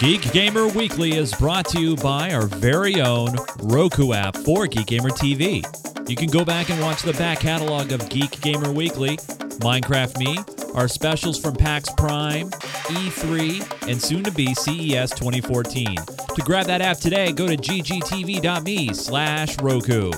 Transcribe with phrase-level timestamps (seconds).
[0.00, 4.86] Geek Gamer Weekly is brought to you by our very own Roku app for Geek
[4.86, 5.62] Gamer TV.
[6.08, 9.18] You can go back and watch the back catalog of Geek Gamer Weekly,
[9.58, 10.38] Minecraft Me,
[10.74, 15.94] our specials from PAX Prime, E3, and soon to be CES 2014.
[15.96, 20.12] To grab that app today, go to ggtv.me slash Roku.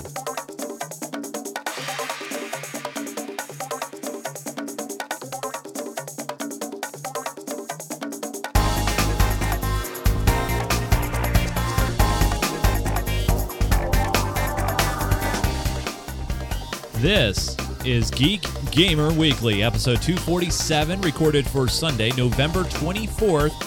[17.03, 23.59] This is Geek Gamer Weekly, episode 247, recorded for Sunday, November 24th,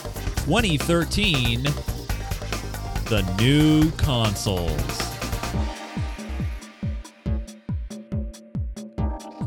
[0.45, 1.63] 2013.
[3.09, 4.71] The new consoles.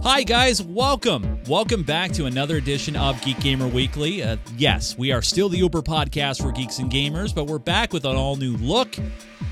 [0.03, 0.63] Hi, guys.
[0.63, 1.43] Welcome.
[1.45, 4.23] Welcome back to another edition of Geek Gamer Weekly.
[4.23, 7.95] Uh, yes, we are still the Uber podcast for geeks and gamers, but we're back
[7.95, 8.97] with an all new look,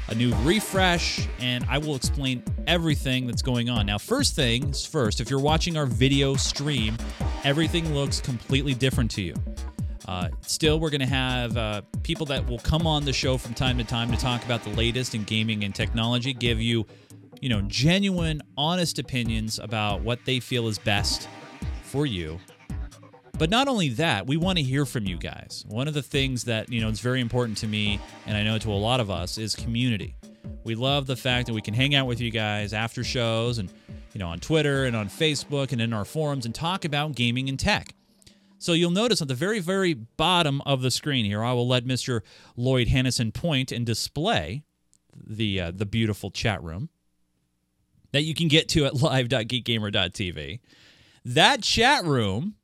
[0.09, 3.87] a new refresh, and I will explain everything that's going on.
[3.87, 6.97] Now, first things first, if you're watching our video stream,
[7.45, 9.35] everything looks completely different to you.
[10.07, 13.55] Uh, still, we're going to have uh, people that will come on the show from
[13.55, 16.87] time to time to talk about the latest in gaming and technology, give you,
[17.41, 21.29] you know, genuine, honest opinions about what they feel is best
[21.83, 22.39] for you.
[23.39, 25.65] But not only that, we want to hear from you guys.
[25.69, 28.59] One of the things that, you know, is very important to me, and I know
[28.59, 30.17] to a lot of us, is community.
[30.65, 33.71] We love the fact that we can hang out with you guys after shows and,
[34.15, 37.51] you know, on Twitter and on Facebook and in our forums and talk about gaming
[37.51, 37.95] and tech.
[38.59, 41.85] So you'll notice at the very, very bottom of the screen here, I will let
[41.85, 42.23] Mr.
[42.57, 44.63] Lloyd Hannesson point and display
[45.15, 46.89] the uh, the beautiful chat room
[48.13, 50.61] that you can get to at live.geekgamer.tv.
[51.25, 52.55] That chat room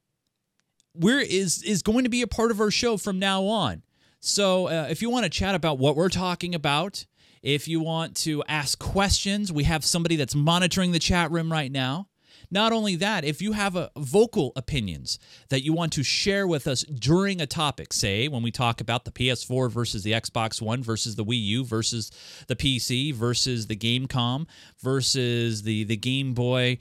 [0.95, 3.83] we're is is going to be a part of our show from now on.
[4.21, 7.07] So uh, if you want to chat about what we're talking about,
[7.43, 11.73] if you want to ask questions, we have somebody that's monitoring the chat room right
[11.73, 12.09] now.
[12.51, 16.67] Not only that, if you have a vocal opinions that you want to share with
[16.67, 20.83] us during a topic, say when we talk about the PS4 versus the Xbox One
[20.83, 22.11] versus the Wii U versus
[22.49, 24.47] the PC versus the Game.com
[24.83, 26.79] versus the the Game Boy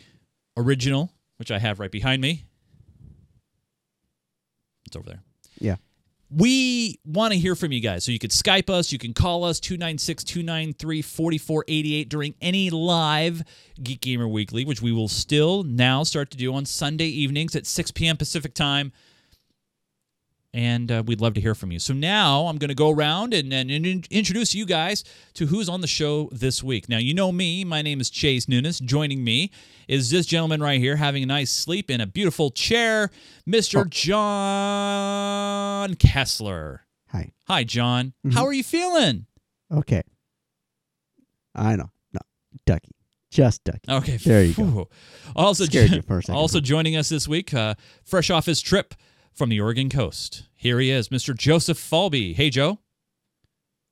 [0.58, 2.44] original, which I have right behind me.
[4.92, 5.24] It's over there.
[5.58, 5.78] Yeah.
[6.30, 8.04] We want to hear from you guys.
[8.04, 13.42] So you could Skype us, you can call us 296 293 4488 during any live
[13.82, 17.66] Geek Gamer Weekly, which we will still now start to do on Sunday evenings at
[17.66, 18.18] 6 p.m.
[18.18, 18.92] Pacific time.
[20.54, 21.80] And uh, we'd love to hear from you.
[21.80, 25.70] So now I'm going to go around and, and, and introduce you guys to who's
[25.70, 26.90] on the show this week.
[26.90, 27.64] Now, you know me.
[27.64, 28.82] My name is Chase Nunes.
[28.82, 29.50] Joining me
[29.88, 33.12] is this gentleman right here having a nice sleep in a beautiful chair,
[33.50, 33.90] Mr.
[34.82, 36.82] John Kessler.
[37.12, 37.32] Hi.
[37.48, 38.12] Hi, John.
[38.26, 38.34] Mhm.
[38.34, 39.28] How are you feeling?
[39.72, 40.02] Okay.
[41.56, 41.92] I know.
[42.14, 42.20] No.
[42.66, 42.92] Ducky.
[43.32, 43.80] Just Ducky.
[43.90, 44.18] Okay.
[44.18, 44.90] There you go.
[45.34, 46.36] Also, Scared you for a second.
[46.36, 48.94] also joining us this week, uh, fresh off his trip
[49.34, 50.44] from the Oregon coast.
[50.56, 51.36] Here he is, Mr.
[51.36, 52.34] Joseph Falby.
[52.34, 52.80] Hey, Joe.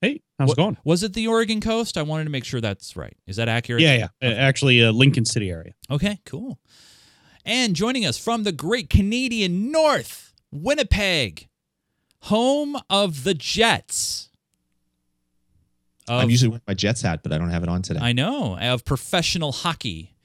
[0.01, 0.77] Hey, how's Wa- it going?
[0.83, 1.97] Was it the Oregon coast?
[1.97, 3.17] I wanted to make sure that's right.
[3.27, 3.81] Is that accurate?
[3.81, 4.29] Yeah, yeah.
[4.29, 5.73] Uh, actually, uh, Lincoln City area.
[5.91, 6.59] Okay, cool.
[7.45, 11.49] And joining us from the great Canadian North, Winnipeg,
[12.21, 14.29] home of the Jets.
[16.07, 17.99] Of, I'm usually wearing my Jets hat, but I don't have it on today.
[18.01, 20.15] I know, of professional hockey.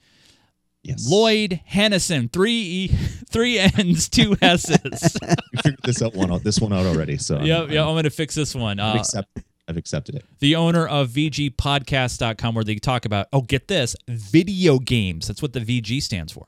[0.85, 1.09] Yes.
[1.09, 2.87] Lloyd Hannesson, three E,
[3.29, 5.17] three N's, two S's.
[5.51, 7.17] we figured this out one out this one out already.
[7.17, 8.79] So I'm- yeah, I'm- I'm going to fix this one.
[8.79, 10.25] I've, Uh, accept, I've accepted it.
[10.39, 15.27] the owner of VGPodcast.com, where they talk about, oh, get this, video games.
[15.27, 16.45] That's what the VG stands for.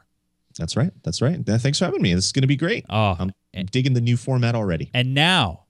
[0.57, 0.91] That's right.
[1.03, 1.43] That's right.
[1.45, 2.13] Thanks for having me.
[2.13, 2.85] This is going to be great.
[2.89, 4.89] Oh, I'm and- digging the new format already.
[4.93, 5.65] And now,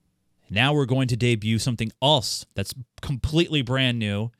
[0.49, 4.31] now we're going to debut something else that's completely brand new.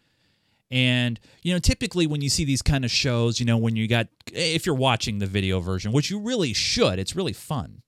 [0.70, 3.88] And you know, typically when you see these kind of shows, you know, when you
[3.88, 7.82] got if you're watching the video version, which you really should, it's really fun.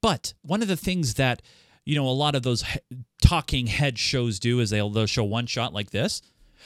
[0.00, 1.42] But one of the things that
[1.84, 2.64] you know a lot of those
[3.22, 6.20] talking head shows do is they'll they'll show one shot like this,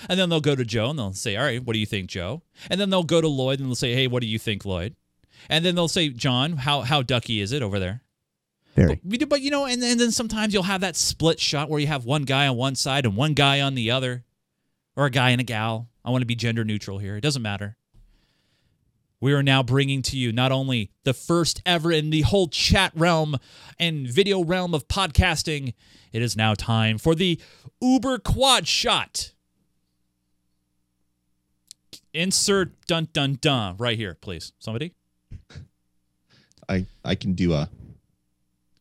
[0.08, 2.08] and then they'll go to Joe and they'll say, "All right, what do you think,
[2.08, 4.64] Joe?" And then they'll go to Lloyd and they'll say, "Hey, what do you think,
[4.64, 4.96] Lloyd?"
[5.50, 8.02] And then they'll say, "John, how how ducky is it over there?"
[8.76, 9.00] Very.
[9.02, 11.86] But, but you know, and, and then sometimes you'll have that split shot where you
[11.86, 14.24] have one guy on one side and one guy on the other,
[14.96, 15.88] or a guy and a gal.
[16.04, 17.16] I want to be gender neutral here.
[17.16, 17.76] It doesn't matter.
[19.20, 22.92] We are now bringing to you not only the first ever in the whole chat
[22.94, 23.36] realm
[23.78, 25.74] and video realm of podcasting,
[26.12, 27.40] it is now time for the
[27.80, 29.32] Uber Quad Shot.
[32.12, 34.52] Insert dun dun dun right here, please.
[34.58, 34.94] Somebody?
[36.68, 37.68] I I can do a.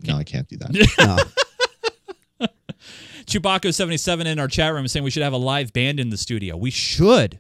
[0.02, 0.72] No, I can't do that.
[1.00, 1.18] No.
[3.26, 6.18] Chewbacca77 in our chat room is saying we should have a live band in the
[6.18, 6.56] studio.
[6.56, 7.40] We should.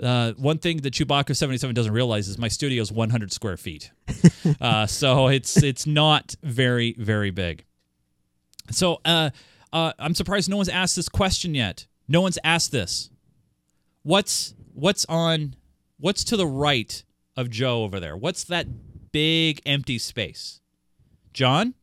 [0.00, 3.90] Uh, one thing that Chewbacca77 doesn't realize is my studio is 100 square feet.
[4.60, 7.64] uh, so it's it's not very, very big.
[8.70, 9.30] So uh,
[9.72, 11.86] uh, I'm surprised no one's asked this question yet.
[12.06, 13.10] No one's asked this.
[14.02, 15.56] What's what's on
[15.98, 17.02] what's to the right
[17.36, 18.16] of Joe over there?
[18.16, 18.66] What's that
[19.10, 20.60] big empty space?
[21.32, 21.74] John,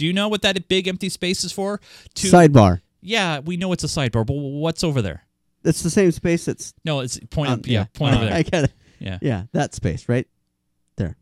[0.00, 1.78] do you know what that big empty space is for?
[2.14, 2.80] To Sidebar.
[3.02, 5.26] yeah, we know it's a sidebar, but what's over there?
[5.62, 7.50] It's the same space It's No, it's point.
[7.50, 8.34] um, up, yeah, point over there.
[8.34, 8.72] I get it.
[8.98, 9.18] Yeah.
[9.20, 10.26] Yeah, that space, right?
[10.96, 11.18] There.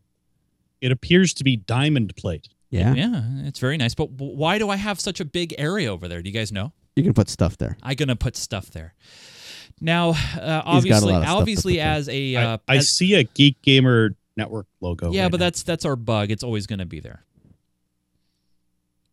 [0.79, 2.47] It appears to be diamond plate.
[2.69, 2.93] Yeah.
[2.93, 3.95] Yeah, it's very nice.
[3.95, 6.21] But why do I have such a big area over there?
[6.21, 6.71] Do you guys know?
[6.95, 7.75] You can put stuff there.
[7.83, 8.93] I'm gonna put stuff there.
[9.81, 11.91] Now, uh, obviously, lot of stuff to obviously, put there.
[11.91, 15.11] as a uh, I, I as- see a Geek Gamer Network logo.
[15.11, 15.45] yeah, right but now.
[15.47, 16.31] that's that's our bug.
[16.31, 17.25] It's always gonna be there.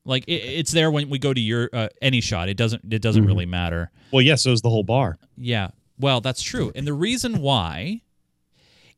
[0.07, 2.49] Like it, it's there when we go to your uh, any shot.
[2.49, 3.27] It doesn't it doesn't Mhm.
[3.27, 3.91] really matter.
[4.13, 5.19] well, yes, so is the whole bar.
[5.37, 5.71] Yeah.
[5.99, 6.73] Well, that's true.
[6.75, 8.03] And the reason why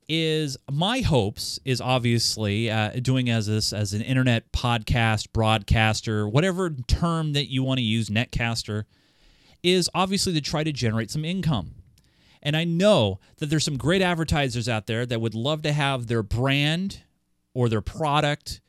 [0.09, 6.71] is my hopes is obviously uh, doing as this as an internet podcast broadcaster, whatever
[6.71, 8.85] term that you want to use, netcaster,
[9.63, 11.75] is obviously to try to generate some income.
[12.43, 16.07] And I know that there's some great advertisers out there that would love to have
[16.07, 17.03] their brand
[17.53, 18.61] or their product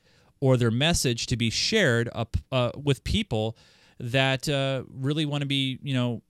[0.41, 3.57] or their message to be shared up uh, with people
[4.00, 6.21] that uh, really want to be, you know,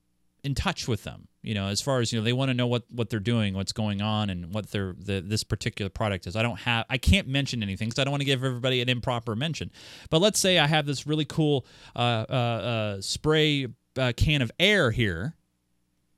[0.44, 1.27] in touch with them.
[1.41, 3.53] You know, as far as you know, they want to know what what they're doing,
[3.53, 6.35] what's going on, and what their the, this particular product is.
[6.35, 8.89] I don't have, I can't mention anything because I don't want to give everybody an
[8.89, 9.71] improper mention.
[10.09, 11.65] But let's say I have this really cool
[11.95, 13.67] uh, uh, uh, spray
[13.97, 15.35] uh, can of air here,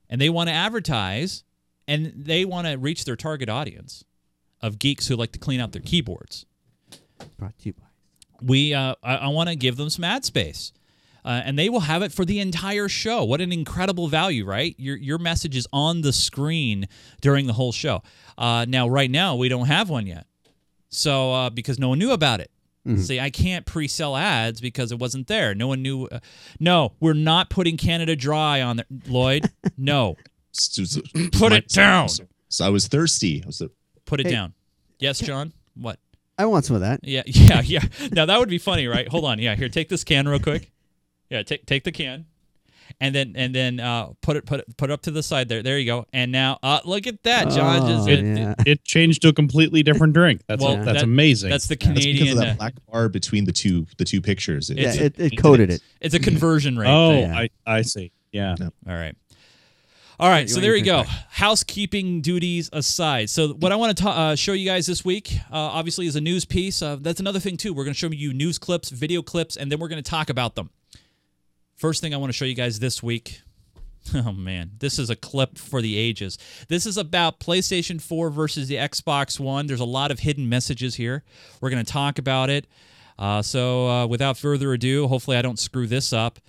[0.09, 1.43] and they want to advertise,
[1.87, 4.03] and they want to reach their target audience
[4.59, 6.47] of geeks who like to clean out their keyboards
[7.37, 7.83] Brought to you by.
[8.41, 10.73] we uh, I, I want to give them some ad space.
[11.23, 13.23] Uh, and they will have it for the entire show.
[13.23, 14.73] What an incredible value, right?
[14.79, 16.87] Your your message is on the screen
[17.21, 18.01] during the whole show.
[18.39, 20.25] Uh, now, right now, we don't have one yet,
[20.89, 22.49] so uh, because no one knew about it.
[22.97, 25.53] See, I can't pre-sell ads because it wasn't there.
[25.53, 26.05] No one knew.
[26.07, 26.17] Uh,
[26.59, 29.51] no, we're not putting Canada Dry on there, Lloyd.
[29.77, 30.15] no,
[30.51, 31.01] So- so-
[31.33, 32.09] Put it down.
[32.09, 33.43] So, so I was thirsty.
[33.43, 33.61] I was
[34.05, 34.31] put it Hey.
[34.31, 34.55] down.
[34.97, 35.53] Yes, John.
[35.75, 35.99] What?
[36.41, 36.99] I want some of that.
[37.03, 37.83] Yeah, yeah, yeah.
[38.11, 39.07] Now that would be funny, right?
[39.07, 39.39] Hold on.
[39.39, 40.71] Yeah, here, take this can real quick.
[41.29, 42.25] Yeah, take take the can,
[42.99, 45.47] and then and then uh, put it put it put it up to the side
[45.49, 45.63] there.
[45.63, 46.05] There you go.
[46.11, 47.83] And now, uh, look at that, John.
[47.83, 48.53] Oh, just It, it- yeah.
[48.65, 50.41] it changed to a completely different drink.
[50.47, 51.49] That's Well, that's that- amazing.
[51.51, 52.17] that's the Canadian.
[52.17, 52.37] That's because Canadian.
[52.37, 54.69] of uh, that black bar between the two the two pictures.
[54.69, 55.81] It- Yeah, It's- it, it coated it.
[56.01, 56.89] it's a conversion rate.
[56.89, 57.19] oh.
[57.19, 57.37] Yeah.
[57.37, 58.11] I I see.
[58.33, 58.55] Yeah.
[58.61, 59.15] All right.
[60.21, 61.03] All right, so there you go.
[61.31, 63.27] Housekeeping duties aside.
[63.31, 66.15] So, what I want to ta- uh, show you guys this week, uh, obviously, is
[66.15, 66.83] a news piece.
[66.83, 67.73] Uh, that's another thing, too.
[67.73, 70.29] We're going to show you news clips, video clips, and then we're going to talk
[70.29, 70.69] about them.
[71.75, 73.41] First thing I want to show you guys this week.
[74.15, 74.71] Oh, man.
[74.79, 76.39] This is a clip for the ages.
[76.67, 79.67] This is about PlayStation 4 versus the Xbox One.
[79.67, 81.23] There's a lot of hidden messages here.
[81.61, 82.65] We're going to talk about it.
[83.19, 86.39] Uh, so, uh, without further ado, hopefully, I don't screw this up.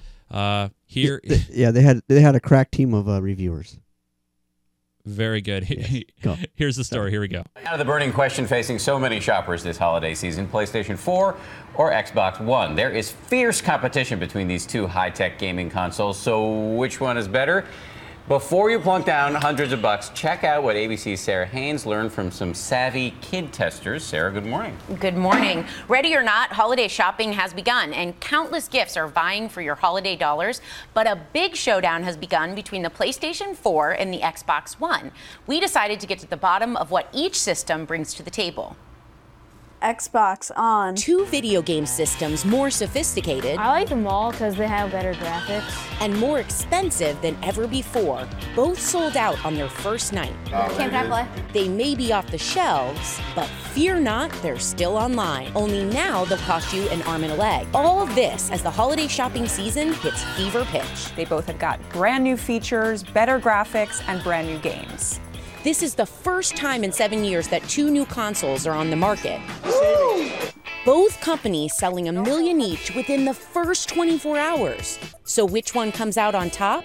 [0.93, 1.21] Here.
[1.21, 3.79] Th- yeah, they had they had a crack team of uh, reviewers.
[5.06, 5.67] Very good.
[6.23, 6.37] Go.
[6.55, 7.11] Here's the story.
[7.11, 7.43] Here we go.
[7.65, 11.34] Now to the burning question facing so many shoppers this holiday season PlayStation 4
[11.75, 12.77] or Xbox One.
[12.77, 17.27] There is fierce competition between these two high tech gaming consoles, so which one is
[17.27, 17.65] better?
[18.29, 22.31] Before you plunk down hundreds of bucks, check out what ABC's Sara Haines learned from
[22.31, 24.05] some savvy kid testers.
[24.05, 24.76] Sarah, good morning.
[25.00, 25.67] Good morning.
[25.88, 30.14] Ready or not, holiday shopping has begun, and countless gifts are vying for your holiday
[30.14, 30.60] dollars.
[30.94, 35.10] But a big showdown has begun between the PlayStation 4 and the Xbox One.
[35.48, 38.76] We decided to get to the bottom of what each system brings to the table.
[39.82, 40.94] Xbox on.
[40.94, 45.72] two video game systems more sophisticated I like them all because they have better graphics.
[46.01, 50.32] and more expensive than ever before, both sold out on their first night.
[50.53, 51.27] Oh, Can I play?
[51.53, 55.51] They may be off the shelves, but fear not, they're still online.
[55.55, 57.67] Only now they'll cost you an arm and a leg.
[57.74, 61.12] All of this as the holiday shopping season hits fever pitch.
[61.17, 65.19] They both have got brand new features, better graphics, and brand new games.
[65.65, 68.97] This is the first time in seven years that two new consoles are on the
[68.97, 69.41] market.
[70.85, 74.99] Both companies selling a million each within the first 24 hours.
[75.23, 76.85] So which one comes out on top?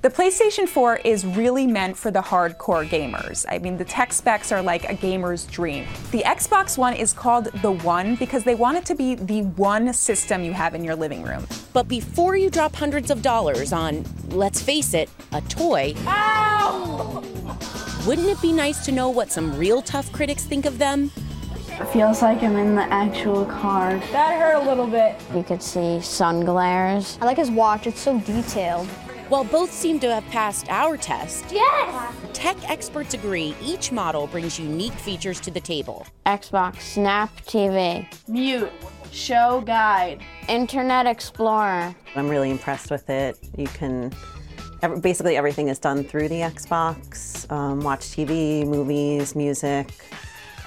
[0.00, 3.44] The PlayStation 4 is really meant for the hardcore gamers.
[3.48, 5.86] I mean, the tech specs are like a gamer's dream.
[6.10, 9.92] The Xbox One is called the One because they want it to be the one
[9.92, 11.46] system you have in your living room.
[11.74, 15.94] But before you drop hundreds of dollars on, let's face it, a toy,
[18.06, 21.10] wouldn't it be nice to know what some real tough critics think of them?
[21.68, 23.98] It feels like I'm in the actual car.
[24.12, 25.16] That hurt a little bit.
[25.34, 27.18] You could see sun glares.
[27.20, 28.86] I like his watch, it's so detailed.
[29.28, 32.14] While both seem to have passed our test, Yes!
[32.34, 36.06] tech experts agree each model brings unique features to the table.
[36.26, 38.70] Xbox Snap TV, Mute.
[39.10, 40.20] Show guide.
[40.48, 41.94] Internet Explorer.
[42.16, 43.38] I'm really impressed with it.
[43.56, 44.12] You can,
[44.84, 47.50] ev- basically everything is done through the Xbox.
[47.50, 49.88] Um, watch TV, movies, music,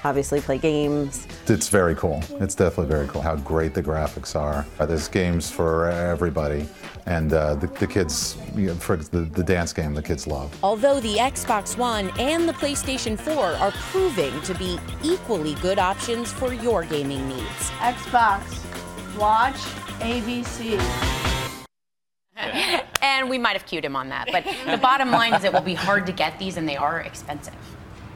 [0.04, 1.28] obviously play games.
[1.48, 2.22] It's very cool.
[2.40, 4.66] It's definitely very cool how great the graphics are.
[4.80, 6.68] Uh, There's games for everybody,
[7.06, 10.54] and uh, the, the kids, you know, for the, the dance game, the kids love.
[10.64, 16.32] Although the Xbox One and the PlayStation 4 are proving to be equally good options
[16.32, 17.70] for your gaming needs.
[17.80, 18.64] Xbox.
[19.18, 19.56] Watch
[20.00, 20.78] ABC.
[23.02, 24.28] And we might have cued him on that.
[24.32, 27.00] But the bottom line is it will be hard to get these and they are
[27.00, 27.54] expensive.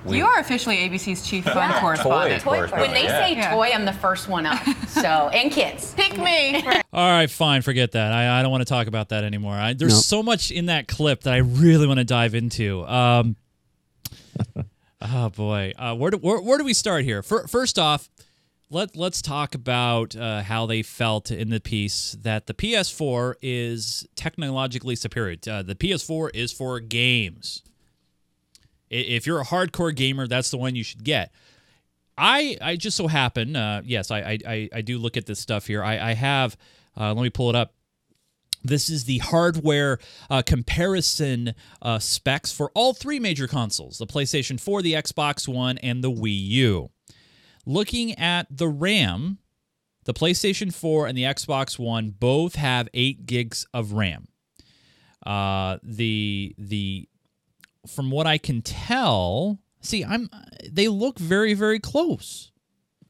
[0.07, 2.41] You are officially ABC's chief fun correspondent.
[2.41, 3.53] Toy, when they say Yeah.
[3.53, 4.59] toy, I'm the first one up.
[4.87, 4.99] So,
[5.33, 5.93] and kids.
[5.93, 6.55] Pick me.
[6.93, 8.11] All right, fine, forget that.
[8.11, 9.53] I, I don't want to talk about that anymore.
[9.55, 10.03] I, there's Nope.
[10.03, 12.85] so much in that clip that I really want to dive into.
[12.87, 13.35] Um,
[15.01, 17.21] oh boy, uh, where do where, where do we start here?
[17.23, 18.09] Fir- First off,
[18.71, 24.07] let let's talk about uh, how they felt in the piece that the PS4 is
[24.15, 25.37] technologically superior.
[25.47, 27.63] Uh, the PS4 is for games.
[28.89, 31.31] If you're a hardcore gamer, that's the one you should get.
[32.17, 35.67] I I just so happen, uh, yes, I, I I do look at this stuff
[35.67, 35.83] here.
[35.83, 36.57] I I have.
[36.97, 37.73] Uh, let me pull it up.
[38.63, 39.97] This is the hardware
[40.29, 45.77] uh, comparison uh, specs for all three major consoles: the PlayStation 4, the Xbox One,
[45.79, 46.91] and the Wii U.
[47.65, 49.37] Looking at the RAM,
[50.05, 54.27] the PlayStation 4 and the Xbox One both have eight gigs of RAM.
[55.25, 57.07] Uh, the the
[57.87, 60.29] from what I can tell, see, I'm
[60.69, 62.51] they look very very close.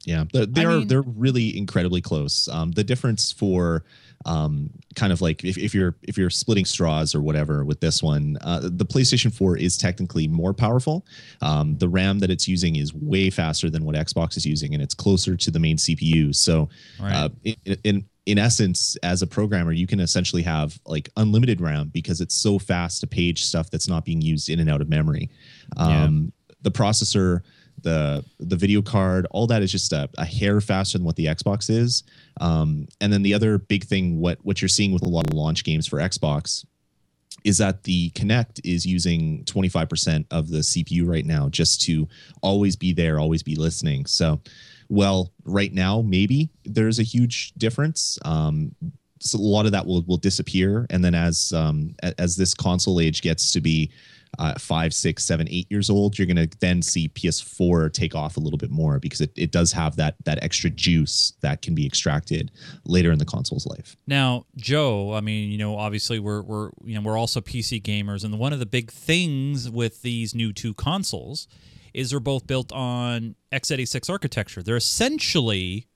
[0.03, 2.48] Yeah, they're they I mean- they're really incredibly close.
[2.50, 3.86] Um, the difference for
[4.25, 8.04] um, kind of like if, if you're if you're splitting straws or whatever with this
[8.04, 11.06] one, uh, the PlayStation 4 is technically more powerful.
[11.42, 14.84] Um, the RAM that it's using is way faster than what Xbox is using, and
[14.84, 16.36] it's closer to the main CPU.
[16.36, 16.70] So,
[17.13, 21.90] uh, in, in in essence, as a programmer, you can essentially have like unlimited RAM
[21.90, 24.90] because it's so fast to page stuff that's not being used in and out of
[24.90, 25.30] memory.
[25.78, 27.42] Um, The processor,
[27.84, 31.26] the the video card, all that is just a, a hair faster than what the
[31.26, 32.04] Xbox is.
[32.40, 35.34] Um, and then the other big thing, what what you're seeing with a lot of
[35.34, 36.66] launch games for Xbox,
[37.44, 42.08] is that the Kinect is using 25% of the CPU right now just to
[42.42, 44.06] always be there, always be listening.
[44.06, 44.40] So,
[44.90, 48.20] well, right now maybe there's a huge difference.
[48.26, 48.76] Um,
[49.20, 53.00] so a lot of that will will disappear, and then as um, as this console
[53.00, 53.92] age gets to be
[54.40, 58.40] uh, five, six, seven, eight years old, you're gonna then see PS4 take off a
[58.40, 61.86] little bit more because it, it does have that that extra juice that can be
[61.86, 62.52] extracted
[62.86, 63.98] later in the console's life.
[64.08, 68.24] Now, Joe, I mean, you know, obviously we're we're you know we're also PC gamers,
[68.24, 71.48] and one of the big things with these new two consoles
[71.94, 74.64] is they're both built on x86 architecture.
[74.64, 75.88] They're essentially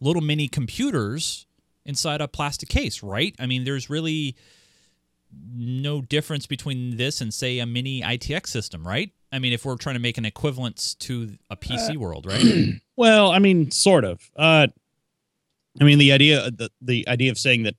[0.00, 1.46] little mini computers
[1.84, 3.34] inside a plastic case, right?
[3.38, 4.36] I mean, there's really
[5.52, 9.10] no difference between this and say a mini ITX system, right?
[9.32, 12.42] I mean, if we're trying to make an equivalence to a PC world, right?
[12.96, 14.20] Well, I mean, sort of.
[14.36, 14.66] Uh,
[15.80, 17.74] I mean, the idea the the idea of saying that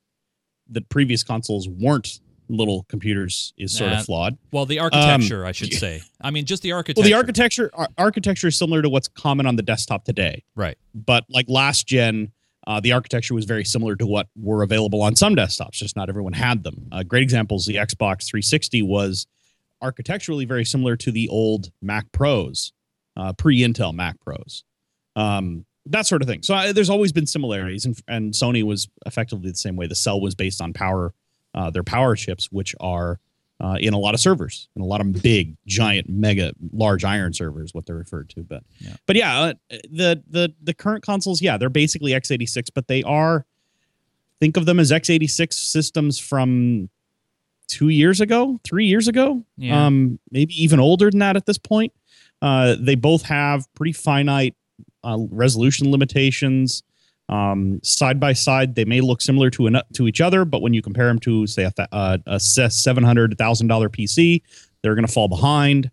[0.69, 4.37] that previous consoles weren't little computers is sort Nah, of flawed.
[4.51, 6.01] Well, the Um, architecture, I should say.
[6.21, 7.01] I mean, just the architecture.
[7.01, 10.43] Well, the architecture ar- architecture is similar to what's common on the desktop today.
[10.55, 10.77] Right.
[10.95, 12.31] But like last gen,
[12.67, 15.71] uh, the architecture was very similar to what were available on some desktops.
[15.71, 16.87] Just not everyone had them.
[16.91, 19.27] Uh, great examples: the Xbox 360 was
[19.81, 22.71] architecturally very similar to the old Mac Pros,
[23.17, 24.63] uh, pre-Intel Mac Pros.
[25.15, 26.43] Um, that sort of thing.
[26.43, 29.87] So uh, there's always been similarities, and, and Sony was effectively the same way.
[29.87, 31.13] The Cell was based on power,
[31.55, 33.19] uh, their power chips, which are
[33.61, 37.31] uh, in a lot of servers, in a lot of big, giant, mega, large iron
[37.31, 38.41] servers, what they're referred to.
[38.43, 38.95] But Yeah.
[39.05, 39.53] but yeah, uh,
[39.91, 43.45] the the the current consoles, yeah, they're basically x86, but they are
[44.39, 46.89] think of them as x86 systems from
[47.67, 49.85] two years ago, three years ago, Yeah.
[49.85, 51.93] um, maybe even older than that at this point.
[52.41, 54.55] Uh, they both have pretty finite
[55.03, 56.83] uh, resolution limitations.
[57.31, 60.73] Um, side by side, they may look similar to an, to each other, but when
[60.73, 64.41] you compare them to, say, a, th- uh, a seven hundred thousand dollar PC,
[64.81, 65.89] they're going to fall behind.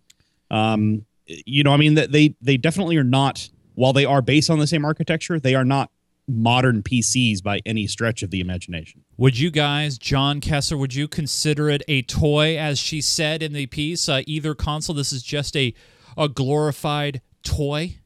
[0.50, 3.48] Um, you know, I mean, that they they definitely are not.
[3.74, 5.92] While they are based on the same architecture, they are not
[6.26, 9.04] modern PCs by any stretch of the imagination.
[9.16, 13.52] Would you guys, John Kessler, would you consider it a toy, as she said in
[13.52, 14.08] the piece?
[14.08, 15.72] Uh, either console, this is just a
[16.16, 17.98] a glorified toy.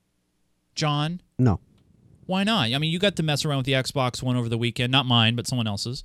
[0.74, 1.60] John, No.
[2.32, 2.72] Why not?
[2.72, 4.90] I mean, you got to mess around with the Xbox One over the weekend.
[4.90, 6.02] Not mine, but someone else's.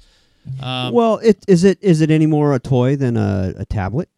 [0.62, 4.10] Um, well, it is it is it any more a toy than a, a tablet?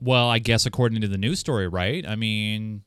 [0.00, 2.06] well, I guess according to the news story, right?
[2.08, 2.82] I mean,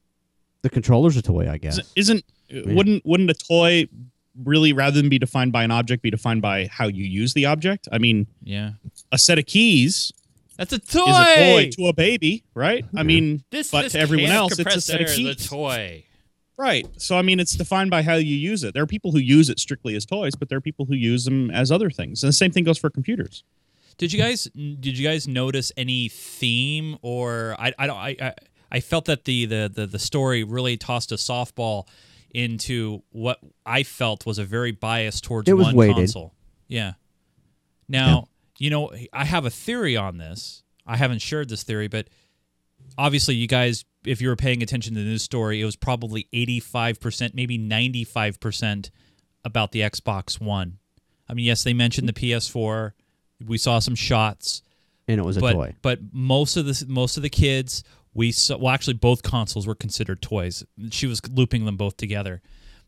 [0.64, 1.80] The controller's a toy, I guess.
[1.96, 3.88] Isn't wouldn't wouldn't a toy
[4.44, 7.46] really rather than be defined by an object be defined by how you use the
[7.46, 7.88] object?
[7.92, 8.72] I mean, yeah.
[9.12, 10.12] a set of keys
[10.58, 11.10] That's a toy.
[11.12, 12.86] is a toy to a baby, right?
[12.98, 15.46] I mean, This, but this to everyone else, it's a set of is keys.
[15.46, 16.06] a toy.
[16.58, 16.88] Right.
[16.98, 18.74] So I mean, it's defined by how you use it.
[18.74, 21.26] There are people who use it strictly as toys, but there are people who use
[21.26, 22.24] them as other things.
[22.24, 23.44] And the same thing goes for computers.
[23.98, 28.34] Did you guys did you guys notice any theme or I I don't I I,
[28.72, 31.88] I felt that the, the the the story really tossed a softball
[32.34, 35.96] into what I felt was a very bias towards It was one weighted.
[35.98, 36.34] console.
[36.68, 36.94] Yeah.
[37.90, 38.28] Now,
[38.58, 40.64] you know, I have a theory on this.
[40.88, 42.08] I haven't shared this theory, but
[42.98, 46.28] obviously you guys if you were paying attention to the news story, it was probably
[46.34, 48.90] 85%, maybe 95%
[49.46, 50.78] about the Xbox One.
[51.30, 52.94] I mean, yes, they mentioned the PS4.
[53.46, 54.62] We saw some shots,
[55.08, 55.76] and it was a toy.
[55.82, 57.84] But most of the most of the kids
[58.14, 60.64] we saw, well, actually, both consoles were considered toys.
[60.92, 62.42] She was looping them both together.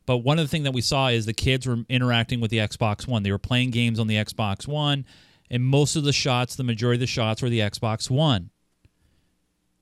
[0.06, 2.58] But one of the things that we saw is the kids were interacting with the
[2.58, 3.24] Xbox One.
[3.24, 5.06] They were playing games on the Xbox One,
[5.50, 8.50] and most of the shots, the majority of the shots, were the Xbox One.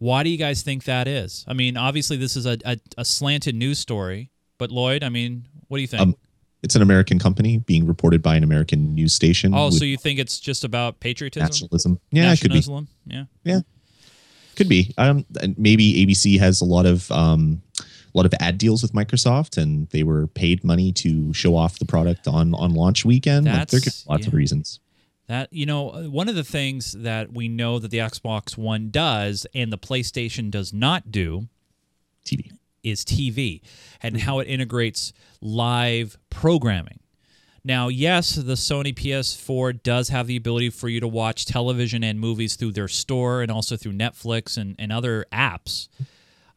[0.01, 1.45] Why do you guys think that is?
[1.47, 5.45] I mean, obviously, this is a, a, a slanted news story, but Lloyd, I mean,
[5.67, 6.01] what do you think?
[6.01, 6.15] Um,
[6.63, 9.53] it's an American company being reported by an American news station.
[9.53, 11.45] oh, so you think it's just about patriotism?
[11.45, 11.99] nationalism?
[12.09, 12.57] Yeah, it could be.
[12.57, 12.87] Nationalism?
[13.05, 13.25] Yeah.
[13.43, 13.59] Yeah,
[14.55, 14.91] could be.
[14.97, 15.23] Um,
[15.55, 19.87] maybe ABC has a lot of um, a lot of ad deals with Microsoft, and
[19.89, 23.45] they were paid money to show off the product on on launch weekend.
[23.45, 24.79] Like, there could be lots of reasons.
[25.31, 28.89] That you know, uh, one of the things that we know that the Xbox One
[28.89, 31.47] does and the PlayStation does not do
[32.25, 32.51] TV
[32.83, 33.61] is TV
[34.03, 36.99] and how it integrates live programming.
[37.63, 42.19] Now, yes, the Sony PS4 does have the ability for you to watch television and
[42.19, 45.87] movies through their store and also through Netflix and, and other apps.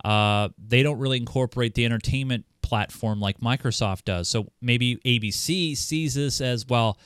[0.04, 4.28] Uh, they don't really incorporate the entertainment platform like Microsoft does.
[4.28, 6.98] So maybe ABC sees this as well.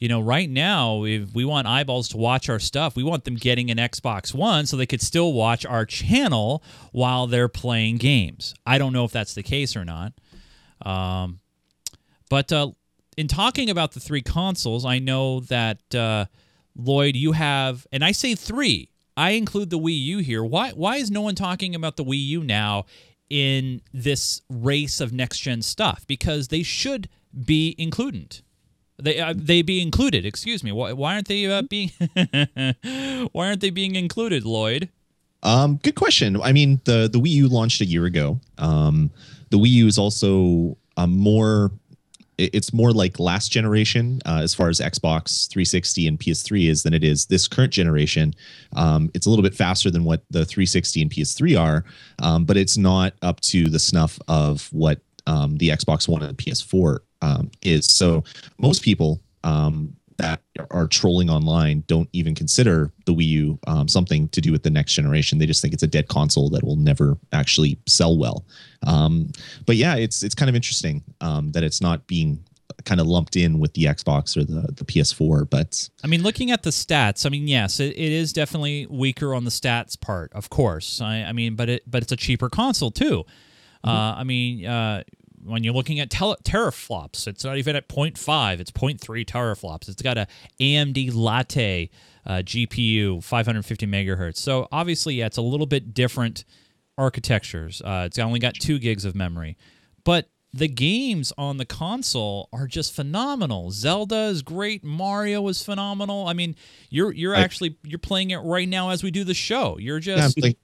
[0.00, 3.34] You know, right now, if we want eyeballs to watch our stuff, we want them
[3.34, 8.54] getting an Xbox One so they could still watch our channel while they're playing games.
[8.66, 10.14] I don't know if that's the case or not.
[10.80, 11.40] Um,
[12.30, 12.70] but uh,
[13.18, 16.24] in talking about the three consoles, I know that uh,
[16.74, 18.88] Lloyd, you have, and I say three.
[19.18, 20.42] I include the Wii U here.
[20.42, 20.70] Why?
[20.70, 22.86] Why is no one talking about the Wii U now
[23.28, 26.06] in this race of next gen stuff?
[26.06, 27.10] Because they should
[27.44, 28.40] be included.
[29.00, 30.24] They uh, they be included.
[30.24, 30.72] Excuse me.
[30.72, 31.90] Why, why aren't they uh, being?
[33.32, 34.88] why aren't they being included, Lloyd?
[35.42, 36.40] Um, good question.
[36.40, 38.40] I mean, the the Wii U launched a year ago.
[38.58, 39.10] Um,
[39.50, 41.70] the Wii U is also a more
[42.40, 46.94] it's more like last generation uh, as far as Xbox 360 and PS3 is than
[46.94, 48.34] it is this current generation.
[48.74, 51.84] Um, it's a little bit faster than what the 360 and PS3 are,
[52.20, 56.36] um, but it's not up to the snuff of what um, the Xbox One and
[56.36, 57.86] the PS4 um, is.
[57.86, 58.24] So
[58.58, 64.28] most people um, that are trolling online don't even consider the Wii U um, something
[64.28, 65.38] to do with the next generation.
[65.38, 68.44] They just think it's a dead console that will never actually sell well.
[68.86, 69.30] Um,
[69.66, 72.44] but yeah, it's it's kind of interesting um, that it's not being
[72.84, 75.48] kind of lumped in with the Xbox or the the PS4.
[75.48, 79.34] But I mean, looking at the stats, I mean, yes, it, it is definitely weaker
[79.34, 81.00] on the stats part, of course.
[81.00, 83.24] I, I mean, but it but it's a cheaper console too.
[83.82, 85.04] Uh, I mean, uh,
[85.44, 89.88] when you're looking at tele- teraflops, it's not even at 0.5; it's 0.3 teraflops.
[89.88, 90.26] It's got a
[90.60, 91.90] AMD Latte
[92.26, 94.36] uh, GPU, 550 megahertz.
[94.36, 96.44] So obviously, yeah, it's a little bit different
[96.98, 97.80] architectures.
[97.82, 99.56] Uh, it's only got two gigs of memory,
[100.04, 103.70] but the games on the console are just phenomenal.
[103.70, 104.82] Zelda is great.
[104.82, 106.26] Mario is phenomenal.
[106.26, 106.56] I mean,
[106.90, 109.78] you're you're I- actually you're playing it right now as we do the show.
[109.78, 110.58] You're just like,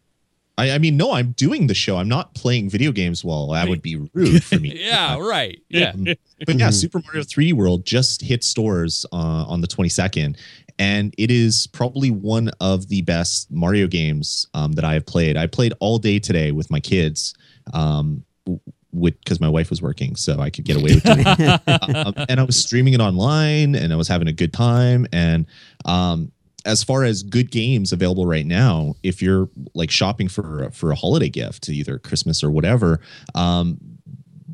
[0.59, 1.97] I, I mean, no, I'm doing the show.
[1.97, 3.25] I'm not playing video games.
[3.25, 4.73] Well, that would be rude for me.
[4.77, 5.61] yeah, right.
[5.69, 5.91] Yeah.
[5.91, 6.07] Um,
[6.47, 10.37] but yeah, Super Mario 3D World just hit stores uh, on the 22nd,
[10.79, 15.37] and it is probably one of the best Mario games um, that I have played.
[15.37, 17.35] I played all day today with my kids,
[17.75, 18.25] um,
[18.99, 21.61] because my wife was working, so I could get away with doing it.
[22.07, 25.07] um, and I was streaming it online, and I was having a good time.
[25.13, 25.47] And
[25.85, 26.33] um,
[26.67, 30.95] as far as good games available right now, if you're like shopping for for a
[30.95, 33.01] holiday gift, either Christmas or whatever,
[33.35, 33.79] um,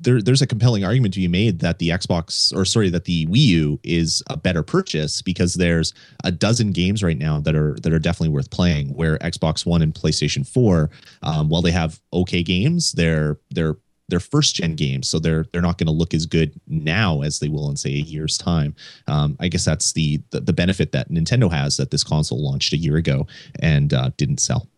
[0.03, 3.27] there, there's a compelling argument to be made that the Xbox or sorry that the
[3.27, 5.95] Wii U is a better purchase because there's
[6.25, 8.89] a dozen games right now that are that are definitely worth playing.
[8.95, 10.91] Where Xbox One and PlayStation Four,
[11.23, 13.77] um, while they have okay games, they're they're
[14.13, 17.39] their first gen games, so they're they're not going to look as good now as
[17.39, 18.77] they will in say a year's time.
[19.09, 22.75] Um, I guess that's the, the the benefit that Nintendo has that this console launched
[22.75, 23.27] a year ago
[23.61, 24.69] and uh, didn't sell.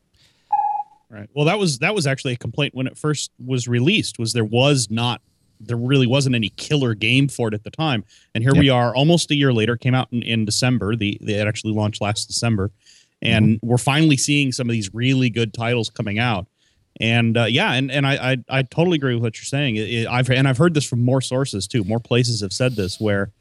[1.11, 1.29] Right.
[1.35, 4.18] Well, that was that was actually a complaint when it first was released.
[4.20, 5.20] Was there was not
[5.61, 8.61] there really wasn't any killer game for it at the time, and here Yep.
[8.61, 9.77] we are, almost a year later.
[9.77, 10.94] Came out in, in December.
[10.94, 12.70] The they actually launched last December,
[13.20, 16.47] and we're finally seeing some of these really good titles coming out.
[17.00, 19.76] And uh, yeah, and and I, I I totally agree with what you're saying.
[19.76, 21.83] It- it- I've and I've heard this from more sources too.
[21.85, 23.33] More places have said this where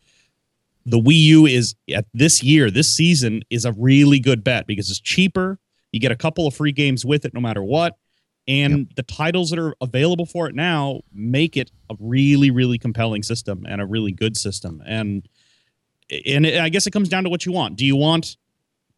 [0.86, 4.90] the Wii U is at this year, this season is a really good bet because
[4.90, 5.60] it's cheaper.
[5.92, 7.98] You get a couple of free games with it no matter what.
[8.46, 13.24] And the titles that are available for it now make it a really, really compelling
[13.24, 14.82] system and a really good system.
[14.86, 15.30] And
[16.26, 17.78] and I guess it comes down to what you want.
[17.78, 18.36] Do you want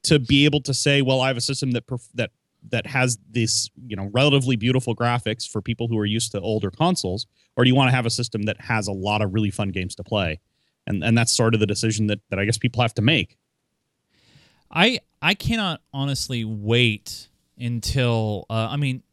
[0.03, 2.31] to be able to say, well, I have a system that perf- that
[2.69, 6.71] that has this, you know, relatively beautiful graphics for people who are used to older
[6.71, 9.51] consoles, or do you want to have a system that has a lot of really
[9.51, 10.39] fun games to play?
[10.87, 13.37] And and that's sort of the decision that that I guess people have to make.
[14.71, 19.03] I I cannot honestly wait until uh, I mean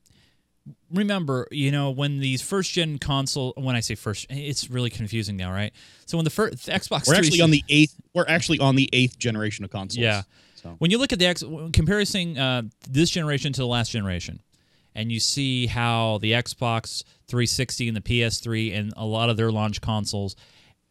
[0.93, 5.37] remember you know when these first gen console when I say first it's really confusing
[5.37, 5.73] now right
[6.07, 7.97] so when the first Xbox We're actually on the eighth.
[8.15, 10.03] We're actually on the eighth generation of consoles.
[10.03, 10.23] Yeah.
[10.63, 14.41] So When you look at the X, comparing uh, this generation to the last generation,
[14.95, 19.51] and you see how the Xbox 360 and the PS3 and a lot of their
[19.51, 20.37] launch consoles,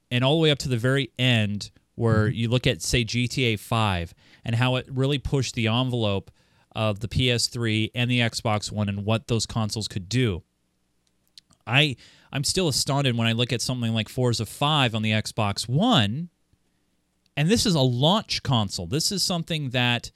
[0.10, 3.60] and all the way up to the very end, where you look at say GTA
[3.60, 6.31] 5 and how it really pushed the envelope
[6.75, 10.43] of the PS3 and the Xbox One and what those consoles could do.
[11.67, 11.95] I
[12.34, 16.29] I'm still astounded when I look at something like Forza 5 on the Xbox One
[17.37, 18.87] and this is a launch console.
[18.87, 20.11] This is something that,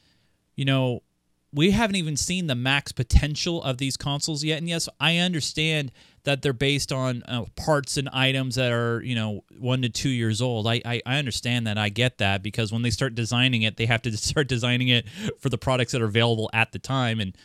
[0.55, 1.01] you know,
[1.53, 4.57] we haven't even seen the max potential of these consoles yet.
[4.57, 5.93] And yes, I understand
[6.25, 10.09] that they're based on uh, parts and items that are, you know, one to two
[10.09, 10.67] years old.
[10.67, 11.77] I, I, I understand that.
[11.77, 15.07] I get that because when they start designing it, they have to start designing it
[15.39, 17.21] for the products that are available at the time.
[17.21, 17.37] And,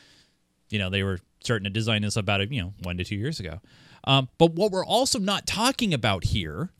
[0.70, 3.38] you know, they were starting to design this about, you know, one to two years
[3.38, 3.60] ago.
[4.04, 6.70] Um, but what we're also not talking about here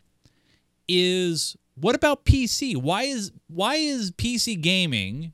[0.89, 2.77] is what about PC?
[2.77, 5.33] Why is why is PC gaming?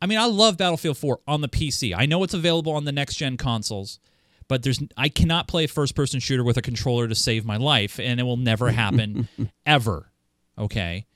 [0.00, 1.94] I mean, I love Battlefield 4 on the PC.
[1.96, 3.98] I know it's available on the next gen consoles,
[4.48, 7.56] but there's I cannot play a first person shooter with a controller to save my
[7.56, 9.28] life, and it will never happen
[9.66, 10.10] ever.
[10.58, 11.06] Okay.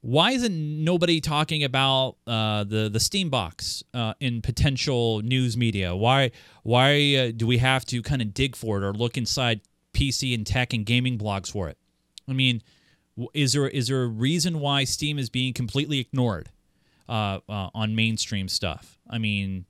[0.00, 5.94] Why isn't nobody talking about uh, the the Steam box uh, in potential news media?
[5.94, 6.30] Why
[6.62, 9.60] why uh, do we have to kind of dig for it or look inside
[9.92, 11.76] PC and tech and gaming blogs for it?
[12.28, 12.62] I mean,
[13.34, 16.48] is there is there a reason why Steam is being completely ignored
[17.08, 18.98] uh, uh, on mainstream stuff?
[19.08, 19.66] I mean,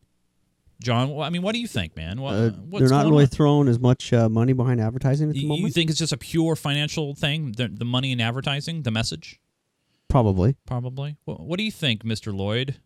[0.83, 2.20] John, I mean, what do you think, man?
[2.20, 3.29] What, Uh, what's they're not really on?
[3.29, 5.66] throwing as much uh, money behind advertising at the You, moment.
[5.66, 7.53] you think it's just a pure financial thing?
[7.53, 9.40] The, the money in advertising, the message,
[10.09, 10.57] Probably.
[10.66, 11.16] probably.
[11.24, 12.76] What, what do you think, Mister Lloyd?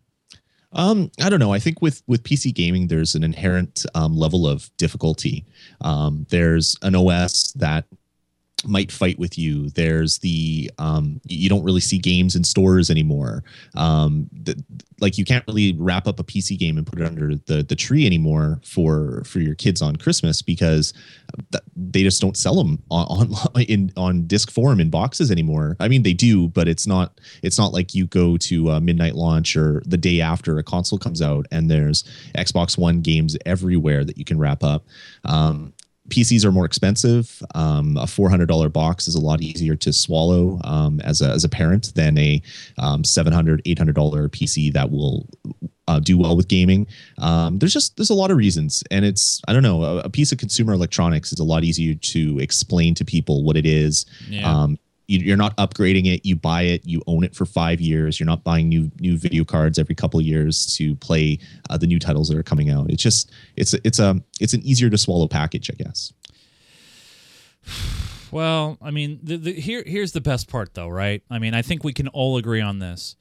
[0.72, 1.52] Um, I don't know.
[1.52, 5.44] I think with with PC gaming, there's an inherent um, level of difficulty.
[5.80, 7.84] Um, there's an OS that
[8.66, 9.68] might fight with you.
[9.70, 13.44] There's the um, you don't really see games in stores anymore.
[13.74, 14.62] Um, the,
[15.00, 17.76] like you can't really wrap up a PC game and put it under the the
[17.76, 20.94] tree anymore for for your kids on Christmas because
[21.52, 25.76] th- they just don't sell them on, on in on disc form in boxes anymore.
[25.80, 29.56] I mean they do, but it's not it's not like you go to midnight launch
[29.56, 34.16] or the day after a console comes out and there's Xbox One games everywhere that
[34.16, 34.86] you can wrap up.
[35.24, 35.73] Um,
[36.10, 37.42] PCs are more expensive.
[37.54, 41.30] Um, a four hundred dollar box is a lot easier to swallow um, as a
[41.30, 42.42] as a parent than a
[42.78, 45.26] um, 700 800 dollar PC that will
[45.88, 46.86] uh, do well with gaming.
[47.18, 50.10] Um, there's just there's a lot of reasons, and it's I don't know a, a
[50.10, 54.06] piece of consumer electronics is a lot easier to explain to people what it is.
[54.28, 54.50] Yeah.
[54.50, 56.24] Um, you're not upgrading it.
[56.24, 56.86] You buy it.
[56.86, 58.18] You own it for five years.
[58.18, 61.38] You're not buying new new video cards every couple years to play
[61.70, 62.90] uh, the new titles that are coming out.
[62.90, 66.12] It's just it's it's a it's an easier to swallow package, I guess.
[68.30, 71.22] Well, I mean, the, the, here here's the best part, though, right?
[71.30, 73.14] I mean, I think we can all agree on this.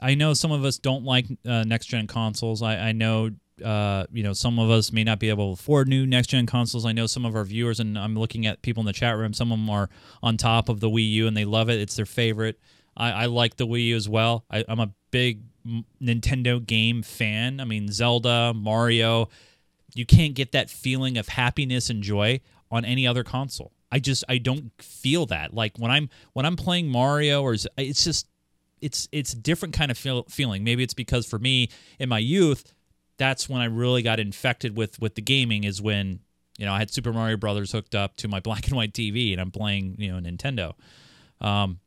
[0.00, 2.62] I know some of us don't like uh, next gen consoles.
[2.62, 3.28] I, I know,
[3.62, 6.46] uh, you know, some of us may not be able to afford new next gen
[6.46, 6.86] consoles.
[6.86, 9.32] I know some of our viewers, and I'm looking at people in the chat room.
[9.32, 9.88] Some of them are
[10.22, 11.80] on top of the Wii U and they love it.
[11.80, 12.58] It's their favorite.
[12.96, 14.44] I, I like the Wii U as well.
[14.50, 15.42] I, I'm a big
[16.02, 17.60] Nintendo game fan.
[17.60, 19.28] I mean, Zelda, Mario.
[19.94, 22.40] You can't get that feeling of happiness and joy
[22.70, 23.72] on any other console.
[23.90, 25.54] I just I don't feel that.
[25.54, 28.26] Like when I'm when I'm playing Mario or it's just
[28.80, 30.64] it's it's different kind of feel, feeling.
[30.64, 32.74] Maybe it's because for me in my youth,
[33.18, 36.20] that's when I really got infected with with the gaming is when
[36.56, 39.32] You know, I had Super Mario Brothers hooked up to my black and white TV,
[39.32, 40.74] and I'm playing you know Nintendo.
[41.40, 41.80] Um,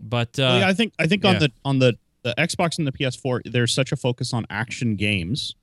[0.00, 2.86] but uh, Well, yeah, I think I think on the on the the Xbox and
[2.86, 5.56] the PS4, there's such a focus on action games,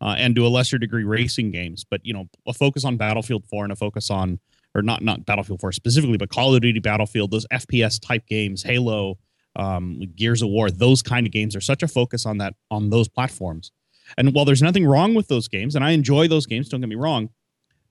[0.00, 1.84] uh, and to a lesser degree racing games.
[1.84, 4.38] But you know, a focus on Battlefield 4 and a focus on,
[4.74, 8.62] or not not Battlefield 4 specifically, but Call of Duty Battlefield, those FPS type games,
[8.62, 9.18] Halo,
[9.56, 12.90] um, Gears of War, those kind of games are such a focus on that on
[12.90, 13.72] those platforms.
[14.16, 16.88] And while there's nothing wrong with those games, and I enjoy those games, don't get
[16.88, 17.30] me wrong,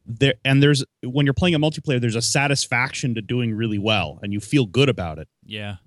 [0.05, 4.19] there and there's when you're playing a multiplayer, there's a satisfaction to doing really well,
[4.21, 5.27] and you feel good about it.
[5.45, 5.77] yeah,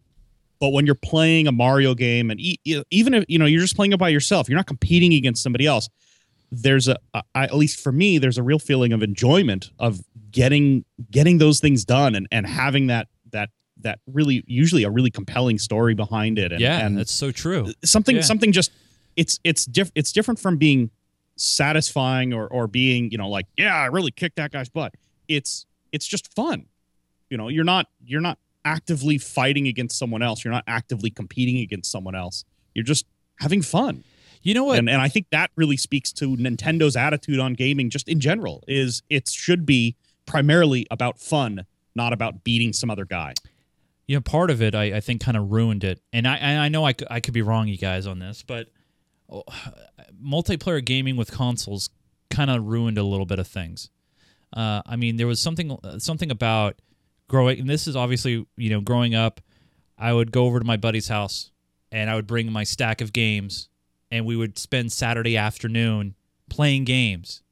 [0.59, 2.59] But when you're playing a Mario game, and e-
[2.91, 5.67] even if you know you're just playing it by yourself, you're not competing against somebody
[5.67, 5.89] else.
[6.51, 10.01] There's a, a I, at least for me, there's a real feeling of enjoyment of
[10.31, 13.51] getting getting those things done and and having that that
[13.83, 16.53] that really usually a really compelling story behind it.
[16.53, 17.73] And, yeah, and that's so true.
[17.85, 18.23] something Yeah.
[18.23, 18.71] something just
[19.17, 20.91] it's it's diff- it's different from being
[21.37, 24.95] satisfying or or being you know like yeah I really kicked that guy's butt.
[25.29, 26.67] It's it's just fun.
[27.31, 30.45] You know, you're not you're not actively fighting against someone else.
[30.45, 32.45] You're not actively competing against someone else.
[32.75, 33.07] You're just
[33.41, 34.05] having fun.
[34.43, 34.79] You know what?
[34.79, 38.63] And and I think that really speaks to Nintendo's attitude on gaming just in general
[38.69, 43.35] is it should be primarily about fun, not about beating some other guy.
[44.07, 46.69] you know, part of it I, I think kind of ruined it, and I I
[46.69, 48.69] know I, I could be wrong, you guys, on this, but
[50.23, 51.91] multiplayer gaming with consoles
[52.31, 53.91] kind of ruined a little bit of things.
[54.53, 56.81] Uh, I mean, there was something uh, something about
[57.29, 59.41] growing, and this is obviously you know growing up.
[59.99, 61.51] I would go over to my buddy's house,
[61.91, 63.69] and I would bring my stack of games,
[64.11, 66.15] and we would spend Saturday afternoon
[66.49, 67.43] playing games,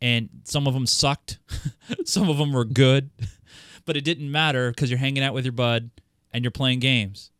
[0.00, 1.38] and some of them sucked,
[2.04, 3.10] some of them were good,
[3.84, 5.90] but it didn't matter because you're hanging out with your bud
[6.32, 7.30] and you're playing games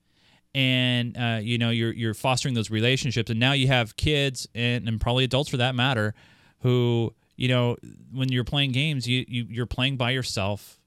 [0.57, 3.31] and uh, you know you're you're fostering those relationships.
[3.31, 6.15] And now you have kids and, and probably adults for that matter
[6.61, 7.77] who you know
[8.11, 10.81] when you're playing games you, you you're playing by yourself.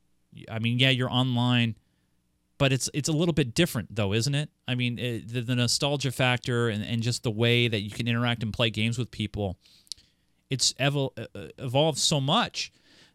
[0.52, 1.76] I mean yeah you're online
[2.58, 4.50] but it's it's a little bit different though isn't it?
[4.68, 8.08] I mean it, the, the nostalgia factor and, and just the way that you can
[8.08, 9.56] interact and play games with people
[10.50, 12.72] it's evol- uh, evolved so much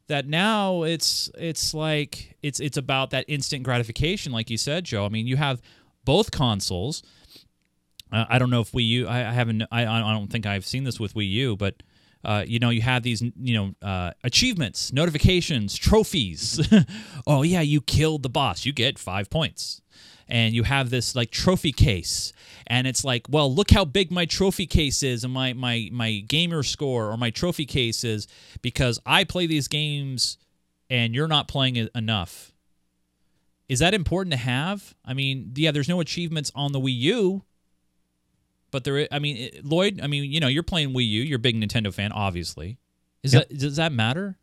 [0.07, 5.05] that now it's it's like it's it's about that instant gratification like you said joe.
[5.05, 5.61] I mean you have
[6.05, 7.03] both consoles.
[8.13, 10.67] Uh, i don't know if wii u i, I haven't I, I don't think i've
[10.67, 11.83] seen this with wii u but
[12.25, 16.61] uh, you know you have these you know uh, achievements notifications trophies.
[17.27, 18.65] Oh yeah you killed the boss.
[18.65, 19.81] You get five points.
[20.27, 22.33] And you have this like trophy case.
[22.67, 26.21] And it's like well look how big my trophy case is and my my my
[26.21, 28.27] gamer score or my trophy case is
[28.63, 30.39] because i play these games
[30.89, 32.54] and you're not playing it enough
[33.69, 37.43] is that important to have i mean yeah there's no achievements on the wii u
[38.71, 41.23] but there i- i mean it- lloyd i mean you know you're playing wii u
[41.23, 42.79] you're a big nintendo fan obviously
[43.23, 43.49] is Yep.
[43.49, 44.37] that does that matter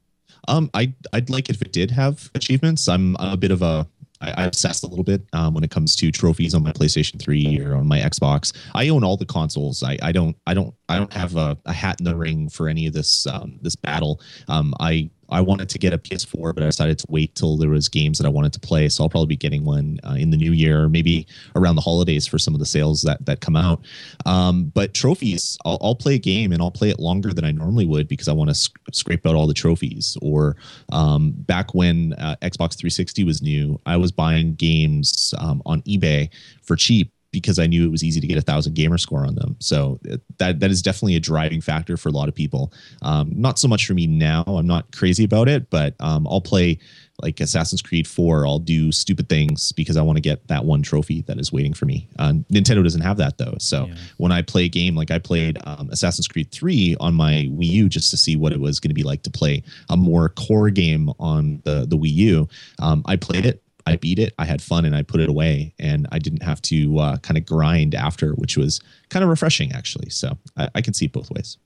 [0.47, 2.87] Um, I I'd like if it did have achievements.
[2.87, 3.85] I'm a bit of a
[4.21, 7.19] I, I obsess a little bit um, when it comes to trophies on my PlayStation
[7.19, 8.53] 3 or on my Xbox.
[8.73, 9.83] I own all the consoles.
[9.83, 12.69] I, I don't I don't I don't have a, a hat in the ring for
[12.69, 14.21] any of this um, this battle.
[14.47, 17.69] Um, I I wanted to get a PS4, but I decided to wait till there
[17.69, 18.89] was games that I wanted to play.
[18.89, 22.27] So I'll probably be getting one uh, in the new year, maybe around the holidays
[22.27, 23.81] for some of the sales that that come out.
[24.25, 27.51] Um, but trophies, I'll, I'll play a game and I'll play it longer than I
[27.51, 30.17] normally would because I want to sc- scrape out all the trophies.
[30.21, 30.57] Or
[30.91, 36.29] um, back when uh, Xbox 360 was new, I was buying games um, on eBay
[36.61, 39.35] for cheap because I knew it was easy to get a thousand gamer score on
[39.35, 39.55] them.
[39.59, 42.73] So uh, that that is definitely a driving factor for a lot of people.
[43.01, 44.43] Um, not so much for me now.
[44.47, 46.79] I'm not crazy about it, but um, I'll play
[47.21, 48.45] like Assassin's Creed 4.
[48.45, 51.73] I'll do stupid things because I want to get that one trophy that is waiting
[51.73, 52.07] for me.
[52.17, 53.55] Uh, Nintendo doesn't have that though.
[53.59, 53.85] So
[54.17, 57.65] when I play a game, like I played um, Assassin's Creed 3 on my Wii
[57.65, 60.29] U just to see what it was going to be like to play a more
[60.29, 62.49] core game on the the Wii U.
[62.79, 63.61] Um, I played it.
[63.85, 64.33] I beat it.
[64.37, 67.37] I had fun and I put it away, and I didn't have to uh, kind
[67.37, 70.09] of grind after, which was kind of refreshing actually.
[70.09, 71.57] So I, I can see it both ways.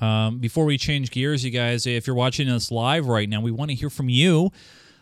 [0.00, 3.50] Um, before we change gears, you guys, if you're watching us live right now, we
[3.50, 4.50] want to hear from you.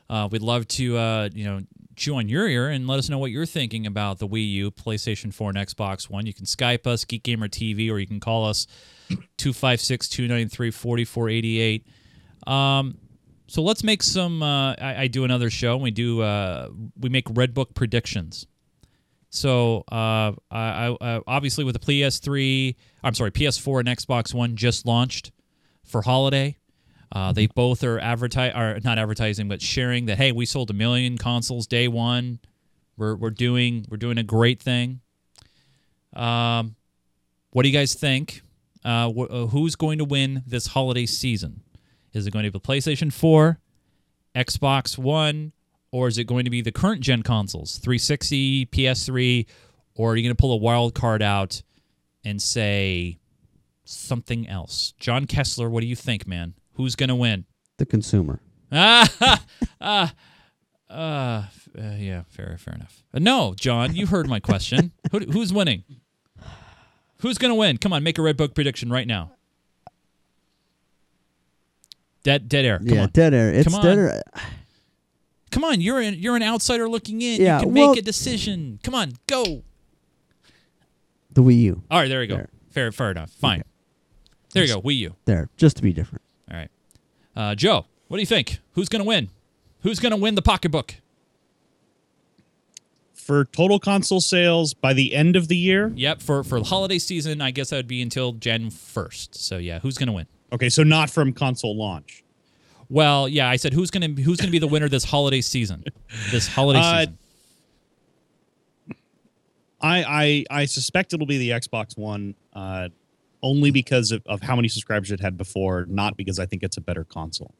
[0.08, 1.62] Uh, we'd love to, uh, you know,
[1.96, 4.70] chew on your ear and let us know what you're thinking about the Wii U,
[4.70, 6.26] PlayStation 4, and Xbox One.
[6.26, 8.66] You can Skype us, Geek Gamer TV, or you can call us
[9.38, 11.86] 256 293 4488.
[13.54, 14.42] So let's make some.
[14.42, 15.74] Uh, I, I do another show.
[15.74, 16.22] And We do.
[16.22, 18.48] Uh, we make Red Book predictions.
[19.30, 24.86] So uh, I, I obviously with the PS3, I'm sorry, PS4 and Xbox One just
[24.86, 25.30] launched
[25.84, 26.56] for holiday.
[27.12, 30.74] Uh, they both are advertise are not advertising, but sharing that hey, we sold a
[30.74, 32.40] million consoles day one.
[32.96, 35.00] We're we're doing we're doing a great thing.
[36.12, 36.74] Um,
[37.50, 38.42] what do you guys think?
[38.84, 41.63] Uh, wh- uh, who's going to win this holiday season?
[42.14, 43.58] Is it going to be the PlayStation 4,
[44.34, 45.52] Xbox One,
[45.90, 49.46] or is it going to be the current gen consoles, 360, PS3,
[49.96, 51.62] or are you going to pull a wild card out
[52.24, 53.18] and say
[53.84, 54.94] something else?
[54.98, 56.54] John Kessler, what do you think, man?
[56.74, 57.44] Who's going to win?
[57.78, 58.40] The consumer.
[58.72, 59.40] Ah,
[59.80, 60.08] uh,
[60.90, 61.42] uh,
[61.76, 63.04] yeah, fair, fair enough.
[63.12, 64.92] Uh, no, John, you heard my question.
[65.12, 65.84] Who, who's winning?
[67.20, 67.78] Who's going to win?
[67.78, 69.32] Come on, make a red book prediction right now.
[72.24, 72.78] Dead, dead air.
[72.78, 73.10] Come yeah, on.
[73.10, 73.52] dead air.
[73.52, 74.22] It's Come dead air.
[75.50, 77.40] Come on, you're an, you're an outsider looking in.
[77.40, 78.80] Yeah, you can well- make a decision.
[78.82, 79.62] Come on, go.
[81.32, 81.82] The Wii U.
[81.90, 82.36] All right, there you go.
[82.36, 82.48] There.
[82.70, 83.30] Fair, fair enough.
[83.30, 83.62] Fine.
[84.52, 84.80] There you go.
[84.80, 85.14] Wii U.
[85.26, 86.22] There, just to be different.
[86.50, 86.70] All right,
[87.36, 88.58] uh, Joe, what do you think?
[88.72, 89.28] Who's going to win?
[89.82, 90.94] Who's going to win the pocketbook?
[93.12, 95.92] For total console sales by the end of the year.
[95.94, 99.34] Yep, for for the holiday season, I guess that would be until Jan first.
[99.34, 100.26] So yeah, who's going to win?
[100.54, 102.22] Okay, so not from console launch.
[102.88, 105.40] Well, yeah, I said who's going to who's going to be the winner this holiday
[105.40, 105.84] season?
[106.30, 107.18] This holiday Uh, season.
[109.80, 112.88] I, I I suspect it'll be the Xbox One, uh,
[113.42, 116.76] only because of, of how many subscribers it had before, not because I think it's
[116.76, 117.52] a better console.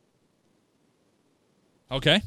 [1.91, 2.23] Okay.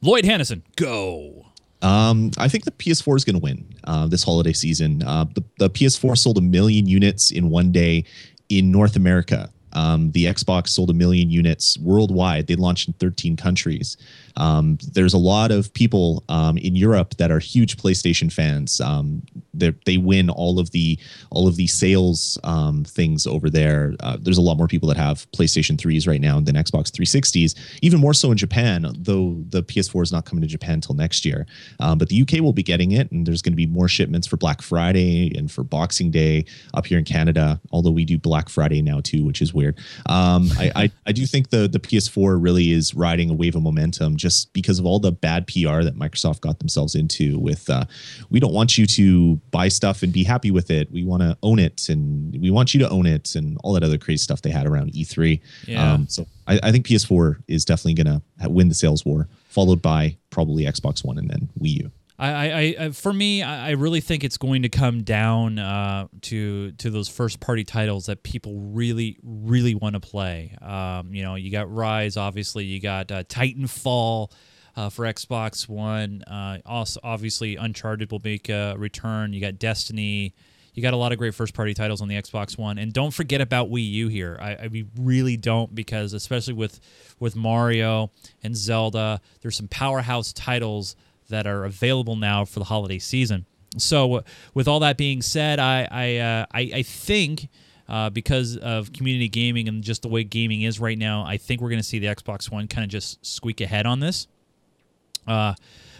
[0.00, 1.46] Lloyd Hannesson, go.
[1.82, 5.02] Um, I think the PS4 is going to win uh, this holiday season.
[5.02, 8.04] Uh, the, the PS4 sold a million units in one day
[8.48, 9.50] in North America.
[9.72, 12.46] Um, the Xbox sold a million units worldwide.
[12.46, 13.96] They launched in 13 countries.
[14.36, 18.80] Um, there's a lot of people um, in Europe that are huge PlayStation fans.
[18.80, 19.22] Um,
[19.84, 20.98] they win all of the
[21.30, 23.94] all of the sales um, things over there.
[24.00, 27.58] Uh, there's a lot more people that have PlayStation 3s right now than Xbox 360s.
[27.82, 31.24] Even more so in Japan, though the PS4 is not coming to Japan until next
[31.24, 31.46] year.
[31.80, 34.26] Um, but the UK will be getting it, and there's going to be more shipments
[34.26, 37.60] for Black Friday and for Boxing Day up here in Canada.
[37.72, 39.76] Although we do Black Friday now too, which is weird.
[40.06, 43.62] Um, I, I I do think the the PS4 really is riding a wave of
[43.62, 47.38] momentum just because of all the bad PR that Microsoft got themselves into.
[47.38, 47.84] With uh,
[48.30, 50.90] we don't want you to buy stuff and be happy with it.
[50.90, 53.82] We want to own it, and we want you to own it, and all that
[53.82, 55.40] other crazy stuff they had around E3.
[55.66, 55.92] Yeah.
[55.92, 59.80] Um, so I, I think PS4 is definitely going to win the sales war, followed
[59.80, 61.90] by probably Xbox One and then Wii U.
[62.18, 66.08] I, I, I for me, I I really think it's going to come down uh,
[66.22, 70.56] to to those first party titles that people really, really want to play.
[70.60, 74.32] Um, you know, you got Ryse, obviously, you got uh, Titanfall
[74.76, 76.22] uh, for Xbox One.
[76.22, 79.32] Uh, also, obviously, Uncharted will make a return.
[79.32, 80.34] You got Destiny.
[80.74, 83.12] You got a lot of great first party titles on the Xbox One, and don't
[83.12, 84.38] forget about Wii U here.
[84.40, 86.80] I, I we really don't because especially with
[87.18, 88.10] with Mario
[88.42, 90.94] and Zelda, there's some powerhouse titles
[91.28, 93.46] that are available now for the holiday season.
[93.76, 94.22] So,
[94.54, 97.48] with all that being said, I I uh, I, I think.
[97.90, 101.62] Uh, because of community gaming and just the way gaming is right now, I think
[101.62, 104.26] we're going to see the Xbox One kind of just squeak ahead on this.
[105.26, 105.54] Uh,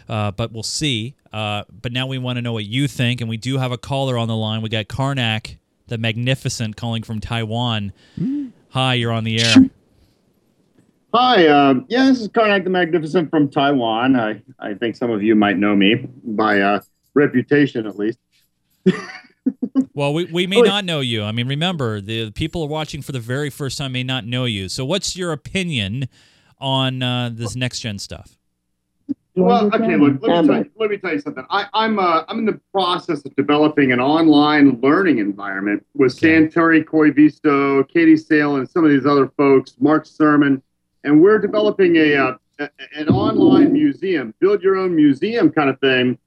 [0.07, 1.15] uh, but we'll see.
[1.33, 3.79] Uh, but now we want to know what you think, and we do have a
[3.79, 4.61] caller on the line.
[4.61, 7.93] We got Karnak, the Magnificent, calling from Taiwan.
[8.71, 9.55] Hi, you're on the air.
[11.15, 14.15] Hi, um, yeah, this is Karnak the Magnificent from Taiwan.
[14.15, 16.81] I, I think some of you might know me by uh,
[17.15, 18.19] reputation, at least.
[19.95, 21.25] Well, we, we may not know you.
[21.25, 24.69] I mean, remember, the people watching for the very first time may not know you.
[24.69, 26.09] So, what's your opinion
[26.59, 28.37] on uh, this next gen stuff?
[29.35, 31.45] Well, okay, look, let me, tell you, let me tell you something.
[31.49, 36.85] I, I'm uh, I'm in the process of developing an online learning environment with Santeri
[36.85, 40.63] Koivisto, Katie Salen, and some of these other folks, Mark Surman,
[41.09, 45.81] and we're developing a, uh, a an online museum, build your own museum kind of
[45.81, 46.19] thing.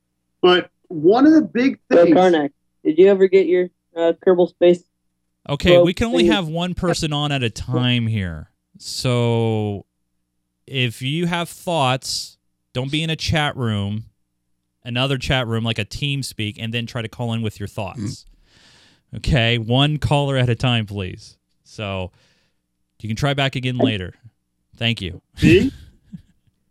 [0.42, 2.18] But one of the big So, things.
[2.18, 2.50] Karnak,
[2.84, 4.84] did you ever get your uh, Kerbal Space?
[5.48, 8.50] Okay, we can only thing- have one person on at a time here.
[8.80, 9.86] So,
[10.66, 12.38] if you have thoughts,
[12.74, 14.06] don't be in a chat room,
[14.84, 18.26] another chat room like a TeamSpeak, and then try to call in with your thoughts.
[19.16, 21.38] Okay, one caller at a time, please.
[21.64, 22.12] So,
[23.00, 24.14] you can try back again later.
[24.82, 25.22] Thank you.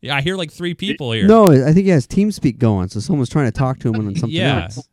[0.00, 1.28] yeah, I hear like three people here.
[1.28, 4.14] No, I think he has TeamSpeak going, so someone's trying to talk to him on
[4.16, 4.64] something Yeah.
[4.64, 4.88] else.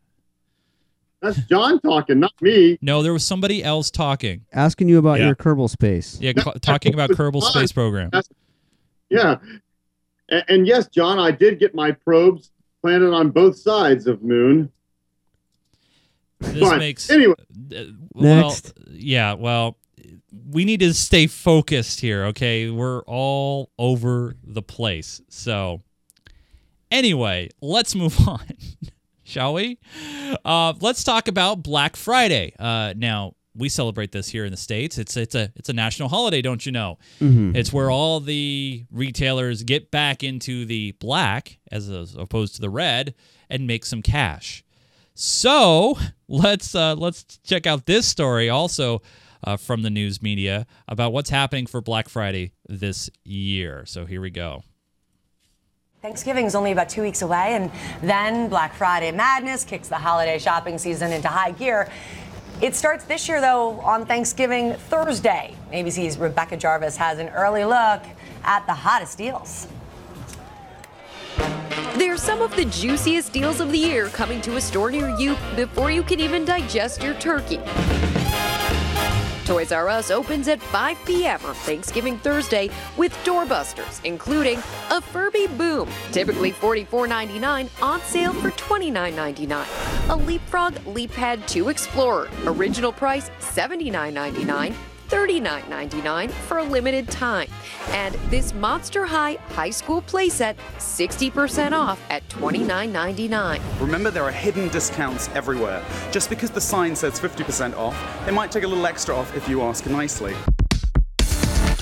[1.20, 2.78] That's John talking, not me.
[2.80, 4.44] No, there was somebody else talking.
[4.52, 5.26] Asking you about Yeah.
[5.26, 6.16] your Kerbal Space.
[6.20, 8.10] Yeah, ca- talking about Kerbal Space Program.
[8.12, 8.28] That's-
[9.10, 9.38] Yeah.
[10.28, 12.52] And, and yes, John, I did get my probes
[12.82, 14.70] planted on both sides of Moon.
[16.38, 17.34] This But makes anyway.
[17.76, 18.74] uh, well, Next.
[18.92, 19.32] yeah.
[19.32, 19.76] Well,
[20.50, 22.24] we need to stay focused here.
[22.26, 25.20] Okay, we're all over the place.
[25.28, 25.82] So,
[26.90, 28.44] anyway, let's move on,
[29.24, 29.78] shall we?
[30.44, 32.54] Uh, let's talk about Black Friday.
[32.58, 34.98] Uh, now, we celebrate this here in the states.
[34.98, 36.98] It's it's a it's a national holiday, don't you know?
[37.20, 37.56] Mhm.
[37.56, 42.70] It's where all the retailers get back into the black as as opposed to the
[42.70, 43.14] red
[43.50, 44.62] and make some cash.
[45.14, 45.98] So
[46.28, 49.02] let's uh, let's check out this story also
[49.44, 53.84] uh, from the news media about what's happening for Black Friday this year.
[53.86, 54.62] So here we go.
[56.00, 57.72] Thanksgiving is only about two weeks away, and
[58.02, 61.90] then Black Friday madness kicks the holiday shopping season into high gear.
[62.60, 65.54] It starts this year, though, on Thanksgiving Thursday.
[65.72, 68.02] ABC's Rebecca Jarvis has an early look
[68.44, 69.66] at the hottest deals.
[71.96, 75.36] They're some of the juiciest deals of the year coming to a store near you
[75.56, 77.60] before you can even digest your turkey.
[79.48, 81.40] Toys R Us opens at 5 p.m.
[81.46, 82.68] on Thanksgiving Thursday
[82.98, 84.58] with doorbusters, including
[84.90, 90.10] a Furby Boom, typically $44.99, on sale for $29.99.
[90.10, 94.74] A Leapfrog LeapPad 2 Explorer, original price $79.99.
[95.08, 97.48] $39.99 for a limited time.
[97.88, 103.60] And this Monster High high school playset, 60% off at $29.99.
[103.80, 105.84] Remember, there are hidden discounts everywhere.
[106.10, 107.96] Just because the sign says 50% off,
[108.26, 110.34] they might take a little extra off if you ask nicely.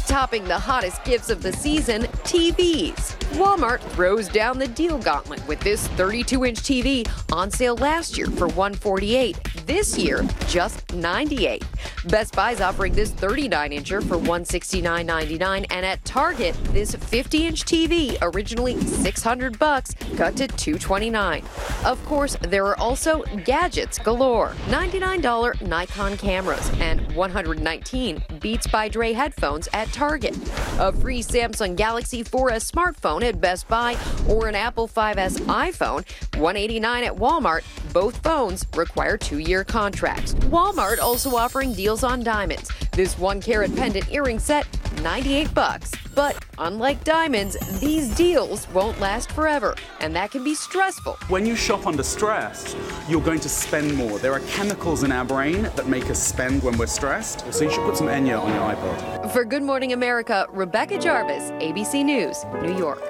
[0.07, 3.16] Topping the hottest gifts of the season, TVs.
[3.35, 8.47] Walmart throws down the deal gauntlet with this 32-inch TV on sale last year for
[8.49, 9.39] 148.
[9.67, 11.65] This year, just 98.
[12.07, 19.59] Best Buy's offering this 39-incher for 169.99, and at Target, this 50-inch TV, originally 600
[19.59, 21.43] bucks, cut to 229.
[21.85, 24.55] Of course, there are also gadgets galore.
[24.69, 30.37] $99 Nikon cameras and 119 Beats by Dre headphones at Target.
[30.79, 33.97] A free Samsung Galaxy 4S smartphone at Best Buy
[34.29, 36.05] or an Apple 5S iPhone,
[36.39, 37.63] 189 at Walmart.
[37.93, 40.35] Both phones require two-year contracts.
[40.35, 42.71] Walmart also offering deals on diamonds.
[42.93, 44.67] This one carat pendant earring set,
[45.03, 45.93] 98 bucks.
[46.15, 51.19] But unlike diamonds, these deals won't last forever, and that can be stressful.
[51.29, 52.75] When you shop under stress,
[53.09, 54.19] you're going to spend more.
[54.19, 57.71] There are chemicals in our brain that make us spend when we're stressed, so you
[57.71, 59.31] should put some Enya on your iPod.
[59.33, 63.03] For Good Morning America, Rebecca Jarvis, ABC News, New York.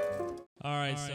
[0.63, 1.13] All right, so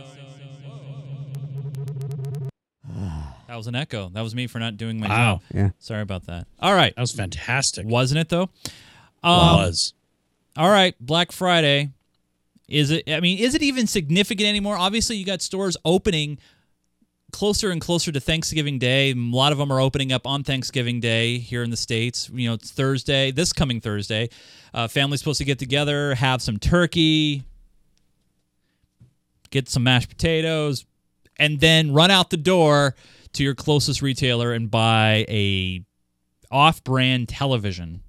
[3.48, 4.10] that was an echo.
[4.10, 5.16] That was me for not doing my Wow.
[5.36, 5.42] job.
[5.54, 5.70] Yeah.
[5.80, 6.48] Sorry about that.
[6.60, 6.96] All right.
[6.96, 7.86] That was fantastic.
[7.86, 8.50] Wasn't it though?
[9.24, 9.94] Um, was.
[10.58, 11.92] All right, Black Friday.
[12.68, 14.78] Is it I mean, is it even significant anymore?
[14.78, 16.40] Obviously, you got stores opening
[17.32, 19.12] closer and closer to Thanksgiving Day.
[19.12, 22.30] A lot of them are opening up on Thanksgiving Day here in the States.
[22.34, 24.30] You know, it's Thursday, this coming Thursday.
[24.74, 27.44] Uh, family's supposed to get together, have some turkey,
[29.50, 30.86] get some mashed potatoes,
[31.38, 32.96] and then run out the door
[33.34, 35.84] to your closest retailer and buy a
[36.52, 38.02] off-brand television.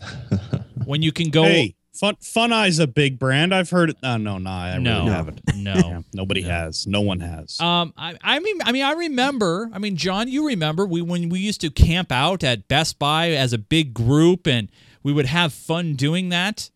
[0.90, 3.54] when you can go Hey, Fun Funai's a big brand.
[3.54, 3.96] I've heard it.
[4.02, 5.00] Uh, no, no, I No.
[5.00, 5.40] really haven't.
[5.56, 5.74] No.
[5.74, 6.86] Yeah, nobody has.
[6.86, 7.60] No one has.
[7.60, 9.68] Um, I, I mean, I mean, I remember.
[9.72, 13.30] I mean, John, you remember we when we used to camp out at Best Buy
[13.32, 14.70] as a big group, and
[15.02, 16.70] we would have fun doing that,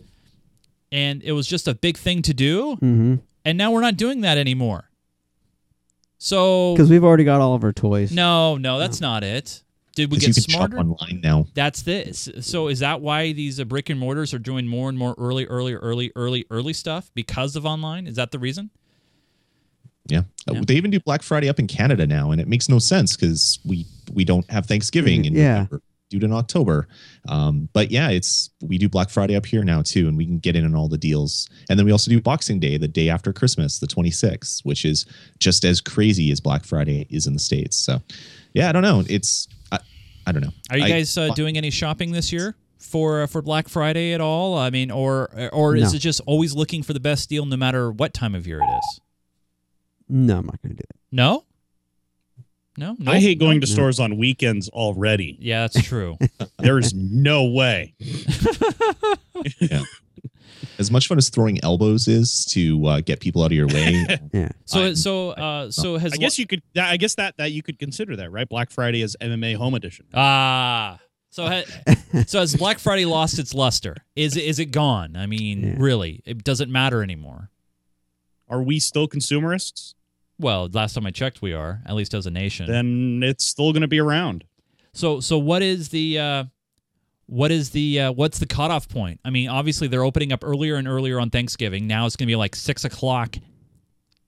[0.92, 2.72] and it was just a big thing to do.
[2.76, 3.14] Mm-hmm.
[3.46, 4.90] And now we're not doing that anymore.
[6.18, 8.12] So Because we've already got all of our toys.
[8.12, 9.62] no, no, that's not it.
[9.94, 10.78] Did we get you can shop smarter?
[10.78, 11.46] online now.
[11.54, 12.28] That's this.
[12.40, 15.46] So is that why these uh, brick and mortars are doing more and more early,
[15.46, 18.06] early, early, early, early stuff because of online?
[18.06, 18.70] Is that the reason?
[20.06, 20.22] Yeah.
[20.48, 23.16] Uh, They even do Black Friday up in Canada now, and it makes no sense
[23.16, 25.52] because we we don't have Thanksgiving in Yeah.
[25.54, 25.80] November,
[26.10, 26.88] do it in October.
[27.28, 30.38] Um, but yeah, it's we do Black Friday up here now too, and we can
[30.40, 31.48] get in on all the deals.
[31.70, 35.06] And then we also do Boxing Day, the day after Christmas, the 26th, which is
[35.38, 37.76] just as crazy as Black Friday is in the states.
[37.76, 38.02] So,
[38.52, 39.04] yeah, I don't know.
[39.08, 39.48] It's
[40.26, 40.52] I, I don't know.
[40.70, 44.12] Are you I- guys uh, doing any shopping this year for uh, for Black Friday
[44.12, 44.56] at all?
[44.58, 45.96] I mean, or or is No.
[45.96, 48.78] it just always looking for the best deal no matter what time of year it
[48.78, 49.00] is?
[50.08, 50.96] No, I'm not going to do it.
[51.12, 51.44] No,
[52.76, 52.96] no.
[53.06, 53.72] I hate going to No?
[53.72, 55.36] stores on weekends already.
[55.40, 56.18] Yeah, that's true.
[56.58, 57.94] There's no way.
[59.60, 59.82] yeah.
[60.78, 64.06] As much fun as throwing elbows is to uh, get people out of your way.
[64.32, 64.48] yeah.
[64.64, 66.62] So so uh so has I guess you could.
[66.76, 68.48] I guess that that you could consider that, right?
[68.48, 70.06] Black Friday is MMA Home Edition.
[70.14, 70.98] ah.
[71.30, 71.94] So ha-
[72.28, 73.96] so has Black Friday lost its luster?
[74.14, 75.16] Is it is it gone?
[75.16, 77.50] I mean, really, it doesn't matter anymore.
[78.48, 79.96] Are we still consumerists?
[80.38, 82.66] Well, last time I checked, we are at least as a nation.
[82.66, 84.44] Then it's still going to be around.
[84.92, 86.44] So so what is the uh
[87.26, 89.20] what is the uh, what's the cutoff point?
[89.24, 91.86] I mean, obviously they're opening up earlier and earlier on Thanksgiving.
[91.86, 93.36] Now it's gonna be like six o'clock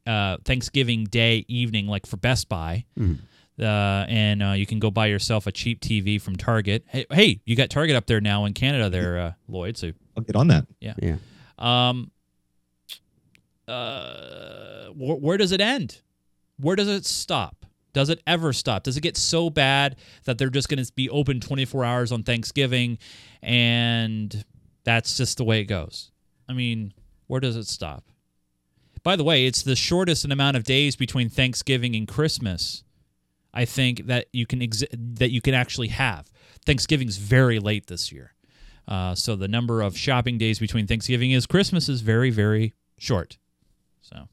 [0.06, 2.84] uh Thanksgiving Day evening, like for Best Buy.
[2.98, 3.18] Mhm.
[3.58, 6.84] Uh, and uh, you can go buy yourself a cheap TV from Target.
[6.88, 9.78] Hey, hey, you got Target up there now in Canada, there, uh, Lloyd.
[9.78, 10.66] So I'll get on that.
[10.78, 11.16] yeah, Yeah.
[11.58, 12.10] Um,
[13.68, 16.00] uh, wh- where does it end?
[16.58, 17.65] Where does it stop?
[17.96, 18.82] Does it ever stop?
[18.82, 22.24] Does it get so bad that they're just going to be open 24 hours on
[22.24, 22.98] Thanksgiving
[23.40, 24.44] and
[24.84, 26.10] that's just the way it goes?
[26.46, 26.92] I mean,
[27.26, 28.04] where does it stop?
[29.02, 32.84] By the way, it's the shortest amount of days between Thanksgiving and Christmas.
[33.54, 36.30] I think that you can that you can actually have.
[36.66, 38.34] Thanksgiving's very late this year.
[38.86, 43.38] Uh, so the number of shopping days between Thanksgiving is Christmas is very, very short.
[44.02, 44.28] So,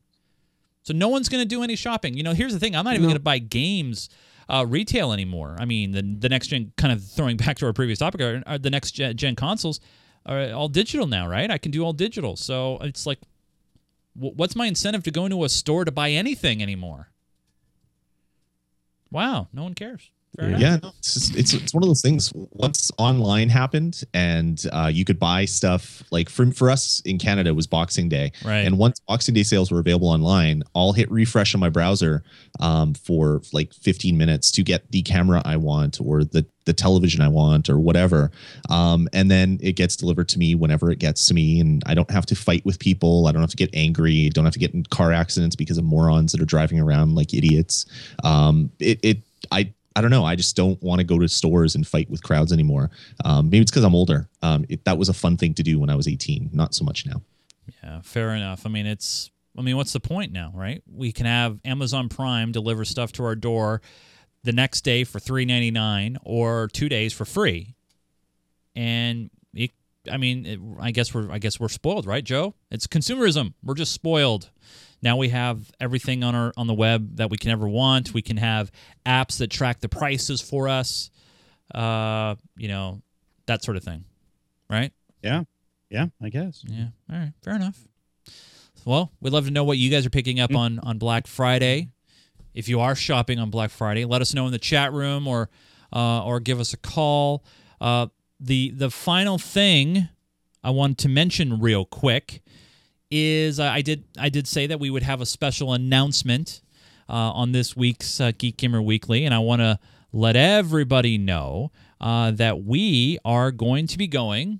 [0.83, 2.15] so no one's going to do any shopping.
[2.15, 3.07] You know, here's the thing: I'm not even No.
[3.09, 4.09] going to buy games
[4.49, 5.55] uh, retail anymore.
[5.59, 8.43] I mean, the the next gen, kind of throwing back to our previous topic, are,
[8.45, 9.79] are the next gen, gen consoles
[10.25, 11.49] are all digital now, right?
[11.51, 12.35] I can do all digital.
[12.37, 13.19] So it's like,
[14.13, 17.09] wh- what's my incentive to go into a store to buy anything anymore?
[19.11, 20.09] Wow, no one cares.
[20.37, 20.57] Fair.
[20.57, 22.31] Yeah, no, it's, just, it's it's one of those things.
[22.33, 27.51] Once online happened, and uh, you could buy stuff like for for us in Canada
[27.51, 28.65] it was Boxing Day, Right.
[28.65, 32.23] And once Boxing Day sales were available online, I'll hit refresh on my browser
[32.59, 37.21] um, for like 15 minutes to get the camera I want or the the television
[37.21, 38.31] I want or whatever,
[38.69, 41.93] um, and then it gets delivered to me whenever it gets to me, and I
[41.93, 43.27] don't have to fight with people.
[43.27, 44.29] I don't have to get angry.
[44.29, 47.35] Don't have to get in car accidents because of morons that are driving around like
[47.35, 47.85] idiots.
[48.23, 49.19] Um, it it
[49.51, 50.25] I I don't know.
[50.25, 52.89] I just don't want to go to stores and fight with crowds anymore.
[53.23, 54.27] Um, maybe it's because I'm older.
[54.41, 56.49] Um, it, that was a fun thing to do when I was 18.
[56.53, 57.21] Not so much now.
[57.83, 58.65] Yeah, fair enough.
[58.65, 59.29] I mean, it's.
[59.55, 60.81] I mean, what's the point now, right?
[60.91, 63.81] We can have Amazon Prime deliver stuff to our door
[64.43, 67.75] the next day for three ninety nine or two days for free,
[68.75, 69.69] and it,
[70.11, 72.55] I mean, it, I guess we're I guess we're spoiled, right, Joe?
[72.71, 73.53] It's consumerism.
[73.63, 74.49] We're just spoiled.
[75.03, 78.13] Now we have everything on our on the web that we can ever want.
[78.13, 78.71] We can have
[79.05, 81.11] apps that track the prices for us.
[81.75, 83.01] Uh, you know,
[83.45, 84.05] that sort of thing,
[84.69, 84.93] right?
[85.21, 85.43] Yeah.
[85.89, 86.63] Yeah, I guess.
[86.65, 86.87] Yeah.
[87.11, 87.33] All right.
[87.43, 87.83] Fair enough.
[88.85, 91.89] Well, we'd love to know what you guys are picking up on on Black Friday.
[92.53, 95.49] If you are shopping on Black Friday, let us know in the chat room or
[95.91, 97.43] uh, or give us a call.
[97.81, 98.07] Uh,
[98.39, 100.07] the the final thing
[100.63, 102.41] I wanted to mention real quick
[103.15, 106.61] is uh, I did I did say that we would have a special announcement
[107.07, 109.77] uh, on this week's uh, Geek Gamer Weekly, and I want to
[110.11, 114.59] let everybody know uh, that we are going to be going.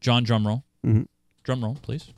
[0.00, 0.64] John, drumroll.
[0.84, 1.06] Mhm.
[1.44, 2.12] Drumroll, please.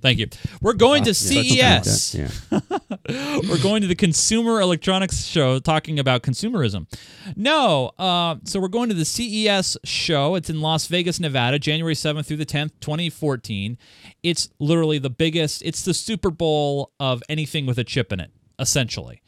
[0.00, 0.26] Thank you.
[0.60, 2.12] We're going to yeah, CES.
[2.50, 6.86] that, We're going to the Consumer Electronics Show talking about consumerism.
[7.34, 10.34] No, uh, so we're going to the CES show.
[10.34, 13.78] It's in Las Vegas, Nevada, January 7th through the 10th, 2014.
[14.22, 18.30] It's literally the biggest, it's the Super Bowl of anything with a chip in it,
[18.58, 19.22] essentially.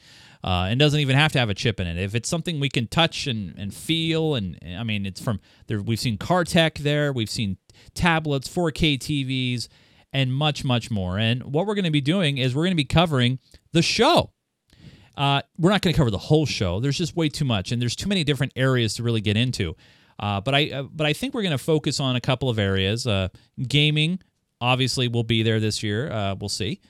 [0.44, 1.98] Uh, and doesn't even have to have a chip in it.
[1.98, 5.82] If it's something we can touch and, and feel, and I mean, it's from there.
[5.82, 7.12] We've seen car tech there.
[7.12, 7.56] We've seen
[7.94, 9.68] tablets, 4K TVs,
[10.12, 11.18] and much, much more.
[11.18, 13.38] And what we're going to be doing is we're going to be covering
[13.72, 14.32] the show.
[15.16, 16.78] Uh, we're not going to cover the whole show.
[16.78, 19.74] There's just way too much, and there's too many different areas to really get into.
[20.20, 22.58] Uh, but I, uh, but I think we're going to focus on a couple of
[22.58, 23.06] areas.
[23.06, 23.28] Uh,
[23.66, 24.20] gaming,
[24.60, 26.10] obviously, will be there this year.
[26.10, 26.80] Uh, we'll see,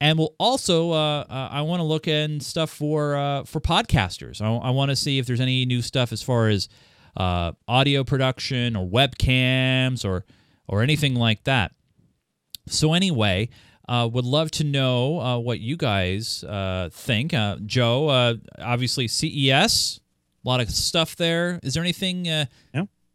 [0.00, 0.90] and we'll also.
[0.90, 4.40] Uh, I want to look at stuff for for podcasters.
[4.40, 6.68] I, I want to see if there's any new stuff as far as
[7.16, 10.24] audio production or webcams or
[10.66, 11.72] or anything like that.
[12.68, 13.48] So anyway,
[13.88, 17.32] uh, would love to know uh, what you guys uh, think.
[17.32, 20.00] Uh, Joe, uh, obviously CES,
[20.44, 21.60] a lot of stuff there.
[21.62, 22.46] Is there anything uh,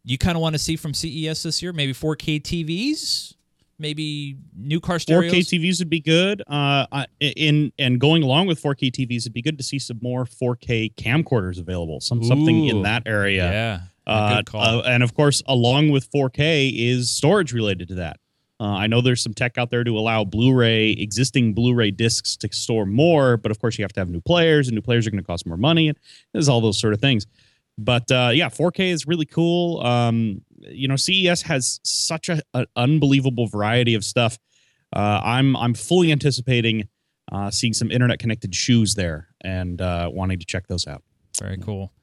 [0.04, 1.74] you kind of want to see from CES this year?
[1.74, 3.36] Maybe 4K TVs,
[3.78, 5.34] maybe new car stereos.
[5.34, 6.42] 4K TVs would be good.
[6.48, 10.24] Uh, in and going along with 4K TVs, it'd be good to see some more
[10.26, 12.00] 4K camcorders available.
[12.00, 13.52] Some something in that area.
[13.52, 14.62] yeah, Uh, good call.
[14.62, 18.21] uh, and of course, along with 4K is storage related to that.
[18.62, 22.54] Uh, I know there's some tech out there to allow Blu-ray existing Blu-ray discs to
[22.54, 25.10] store more, but of course you have to have new players, and new players are
[25.10, 25.88] going to cost more money.
[25.88, 25.98] And
[26.32, 27.26] there's all those sort of things.
[27.80, 29.82] But uh, yeah, 4K is really cool.
[29.82, 34.38] Um, you know, CES has such a, an unbelievable variety of stuff.
[34.96, 36.88] Uh, I'm I'm fully anticipating
[37.32, 41.02] uh, seeing some internet connected shoes there and uh, wanting to check those out.
[41.40, 41.94] Very cool.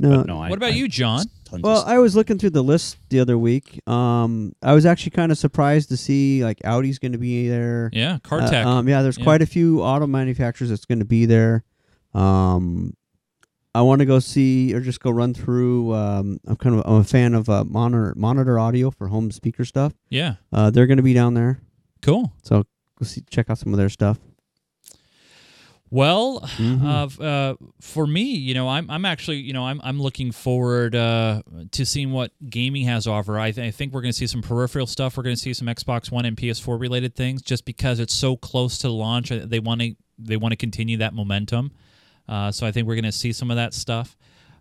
[0.00, 1.24] No, But no, I- what about I- you, John?
[1.44, 3.80] tons Well, I was looking through the list the other week.
[3.88, 7.90] Um, I was actually kind of surprised to see like Audi's going to be there.
[7.92, 8.64] Yeah, car Uh, tech.
[8.66, 9.24] um, yeah, there's Yeah.
[9.24, 11.64] quite a few auto manufacturers that's going to be there.
[12.14, 12.94] Um,
[13.74, 15.94] I want to go see or just go run through.
[15.94, 19.64] Um, I'm kind of I'm a fan of uh, monitor monitor audio for home speaker
[19.64, 19.94] stuff.
[20.10, 20.34] Yeah.
[20.52, 21.60] uh, they're going to be down there.
[22.02, 22.32] Cool.
[22.42, 22.64] So
[22.98, 24.18] go see check out some of their stuff.
[25.90, 26.84] Well, Mhm.
[27.20, 30.94] uh, uh, for me, you know, I'm I'm actually, you know, I'm I'm looking forward
[30.94, 33.38] uh, to seeing what gaming has to offer.
[33.38, 35.16] I, th- I think we're going to see some peripheral stuff.
[35.16, 38.36] We're going to see some Xbox One and PS4 related things, just because it's so
[38.36, 39.30] close to launch.
[39.30, 41.70] They want to they want to continue that momentum.
[42.28, 44.17] Uh, so I think we're going to see some of that stuff.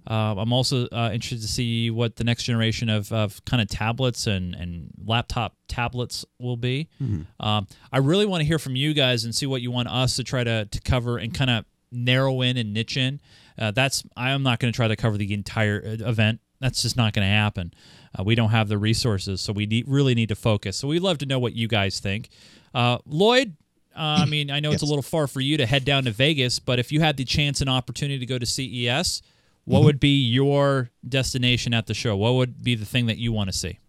[0.09, 3.67] Uh, I'm also uh, interested to see what the next generation of, of kind of
[3.67, 6.87] tablets and, and laptop tablets will be.
[7.01, 7.25] Mhm.
[7.39, 10.15] Um, I really want to hear from you guys and see what you want us
[10.15, 13.19] to try to, to cover and kind of narrow in and niche in.
[13.57, 16.39] Uh, that's I am not going to try to cover the entire uh, event.
[16.61, 17.73] That's just not going to happen.
[18.17, 20.77] Uh, we don't have the resources, so we need, really need to focus.
[20.77, 22.29] So we'd love to know what you guys think.
[22.73, 23.55] Uh, Lloyd,
[23.95, 26.11] uh, I mean, I know it's a little far for you to head down to
[26.11, 29.21] Vegas, but if you had the chance and opportunity to go to CES,
[29.67, 32.15] what would be your destination at the show?
[32.15, 33.79] What would be the thing that you want to see?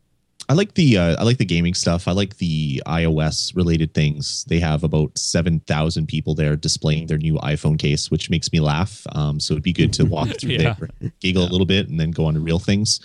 [0.50, 2.08] I like the uh, I like the gaming stuff.
[2.08, 4.46] I like the iOS related things.
[4.48, 8.58] They have about seven thousand people there displaying their new iPhone case, which makes me
[8.58, 9.06] laugh.
[9.12, 10.74] Um, so it'd be good to walk through Yeah.
[11.00, 12.98] there, giggle a little bit, and then go on to real things.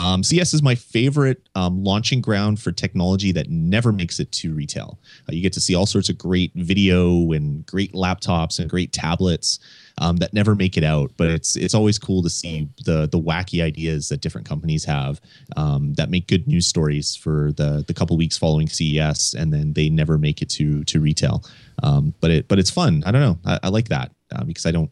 [0.00, 4.52] Um, CES is my favorite um, launching ground for technology that never makes it to
[4.52, 4.98] retail.
[5.26, 8.92] Uh, you get to see all sorts of great video and great laptops and great
[8.92, 9.58] tablets
[9.98, 11.12] um, that never make it out.
[11.16, 15.20] But it's it's always cool to see the the wacky ideas that different companies have
[15.56, 19.72] um, that make good news stories for the the couple weeks following CES, and then
[19.72, 21.44] they never make it to to retail.
[21.82, 23.02] Um, but it but it's fun.
[23.06, 23.38] I don't know.
[23.44, 24.90] I, I like that uh, because I don't.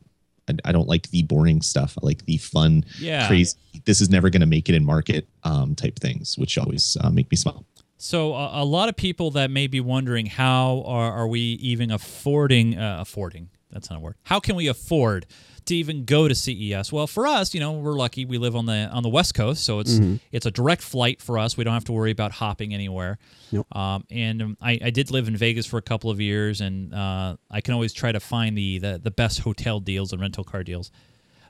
[0.65, 1.97] I, don't like the boring stuff.
[2.03, 3.29] I like the fun, Yeah.
[3.29, 3.57] crazy.
[3.85, 7.09] This is never going to make it in market um, type things, which always uh,
[7.11, 7.65] make me smile.
[7.99, 11.93] So a, a lot of people that may be wondering how are, are we even
[11.93, 14.17] affording uh, affording that's not a word.
[14.25, 15.27] How can we afford
[15.67, 16.91] to even go to CES?
[16.93, 18.25] Well, for us, you know, we're lucky.
[18.25, 20.21] We live on the on the West Coast, so it's Mhm.
[20.33, 21.57] it's a direct flight for us.
[21.57, 23.19] We don't have to worry about hopping anywhere.
[23.53, 23.67] Nope.
[23.77, 26.95] Um, and um, I, I did live in Vegas for a couple of years, and
[26.95, 30.45] uh, I can always try to find the, the the best hotel deals and rental
[30.45, 30.91] car deals.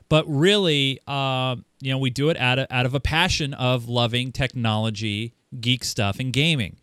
[0.09, 3.87] But really, uh, you know, we do it out of, out of a passion of
[3.87, 6.75] loving technology, geek stuff, and gaming.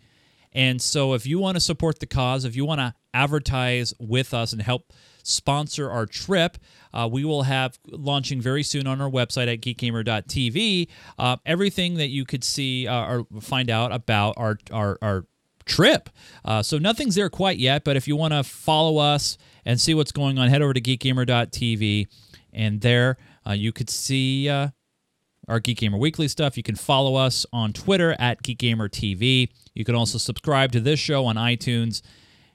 [0.55, 4.33] And so, if you want to support the cause, if you want to advertise with
[4.33, 4.93] us and help
[5.29, 6.59] sponsor our trip,
[6.93, 12.09] uh, we will have launching very soon on our website at geekgamer.tv uh, everything that
[12.09, 15.25] you could see uh, or find out about our our, our
[15.67, 16.09] trip.
[16.45, 19.95] Uh, so nothing's there quite yet, but if you want to follow us and see
[19.95, 22.07] what's going on, head over to geekgamer.tv,
[22.53, 24.69] and there uh, you could see uh,
[25.47, 26.57] our Geek Gamer Weekly stuff.
[26.57, 29.51] You can follow us on Twitter at Geek Gamer TV.
[29.75, 32.03] You can also subscribe to this show on iTunes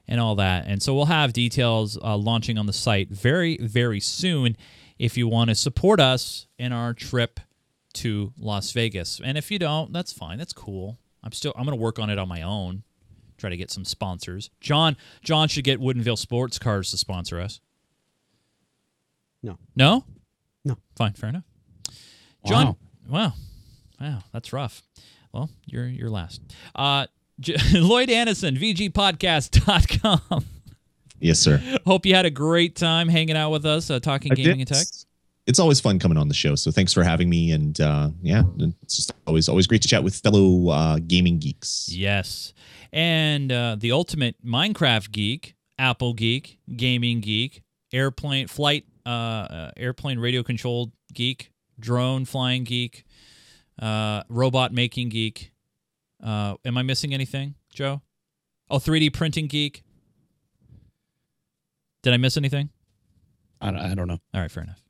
[0.06, 0.66] and all that.
[0.66, 4.56] And so we'll have details uh, launching on the site very, very soon
[4.98, 7.40] if you want to support us in our trip
[7.94, 9.20] to Las Vegas.
[9.22, 10.38] And if you don't, that's fine.
[10.38, 10.98] That's cool.
[11.22, 12.82] I'm still I'm going to work on it on my own.
[13.38, 14.50] Try to get some sponsors.
[14.60, 17.60] John John should get Woodinville Sports Cars to sponsor us.
[19.42, 19.58] No.
[19.74, 20.04] No?
[20.64, 20.78] No.
[20.96, 21.44] Fine, fair enough.
[22.46, 22.76] John,
[23.08, 23.32] wow.
[24.00, 24.82] Wow, that's rough.
[25.32, 26.42] Well, you're you're last.
[26.74, 27.06] Uh
[27.40, 30.44] J- Lloyd Hannesson, VGPodcast.com.
[31.20, 31.60] Yes, sir.
[31.86, 34.70] Hope you had a great time hanging out with us, uh, talking I gaming did.
[34.70, 34.86] and tech.
[35.46, 36.54] It's always fun coming on the show.
[36.54, 37.52] So thanks for having me.
[37.52, 38.42] And uh, yeah,
[38.82, 41.88] it's just always always great to chat with fellow uh, gaming geeks.
[41.90, 42.52] Yes.
[42.92, 47.62] And uh, the ultimate Minecraft geek, Apple geek, gaming geek,
[47.92, 53.04] airplane flight, uh, uh, airplane radio controlled geek, drone flying geek,
[53.80, 55.52] uh, robot making geek.
[56.24, 58.00] Uh, am I missing anything, Joe?
[58.70, 59.84] Oh, 3D printing geek.
[62.02, 62.70] Did I miss anything?
[63.60, 64.18] I don't, I don't know.
[64.34, 64.82] All right, fair enough.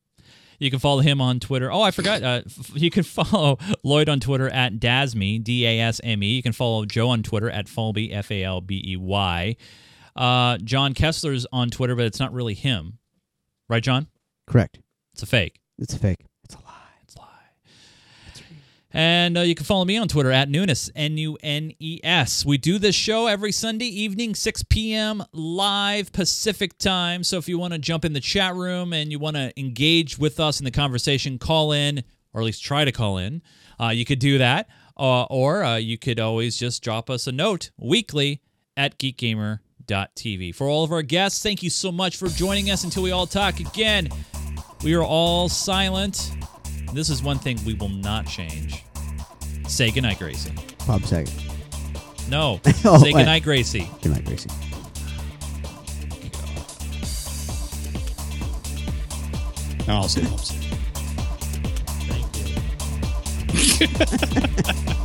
[0.59, 1.71] You can follow him on Twitter.
[1.71, 2.23] Oh, I forgot.
[2.23, 6.35] Uh, f- you can follow Lloyd on Twitter at Dasme, D A S M E.
[6.35, 9.57] You can follow Joe on Twitter at Falby, F A L B E Y.
[10.17, 12.99] Uh, John Kessler's on Twitter, but it's not really him.
[13.69, 14.07] Right, John?
[14.47, 14.79] Correct.
[15.13, 15.61] It's a fake.
[15.79, 16.25] It's a fake.
[18.97, 22.47] And uh, you can follow me on Twitter at Nunes, N U N E S.
[22.47, 25.25] We do this show every Sunday evening, 6 p.m.
[25.33, 27.25] live Pacific time.
[27.25, 30.17] So if you want to jump in the chat room and you want to engage
[30.17, 33.43] with us in the conversation, call in, or at least try to call in.
[33.81, 34.69] Uh, you could do that.
[34.97, 38.43] Uh, or uh, you could always just drop us a note weekly
[38.77, 40.55] at geekgamer.tv.
[40.55, 43.27] For all of our guests, thank you so much for joining us until we all
[43.27, 44.09] talk again.
[44.85, 46.31] We are all silent.
[46.95, 48.85] This is one thing we will not change.
[49.67, 50.53] Say goodnight, Gracie.
[50.87, 51.35] Bob Saget.
[52.31, 52.61] No.
[52.85, 53.91] Oh, Say goodnight, Gracie.
[54.01, 54.49] Goodnight, Gracie.
[59.89, 60.63] Now I'll say Bob Saget.
[63.81, 63.89] Thank
[64.89, 64.95] you.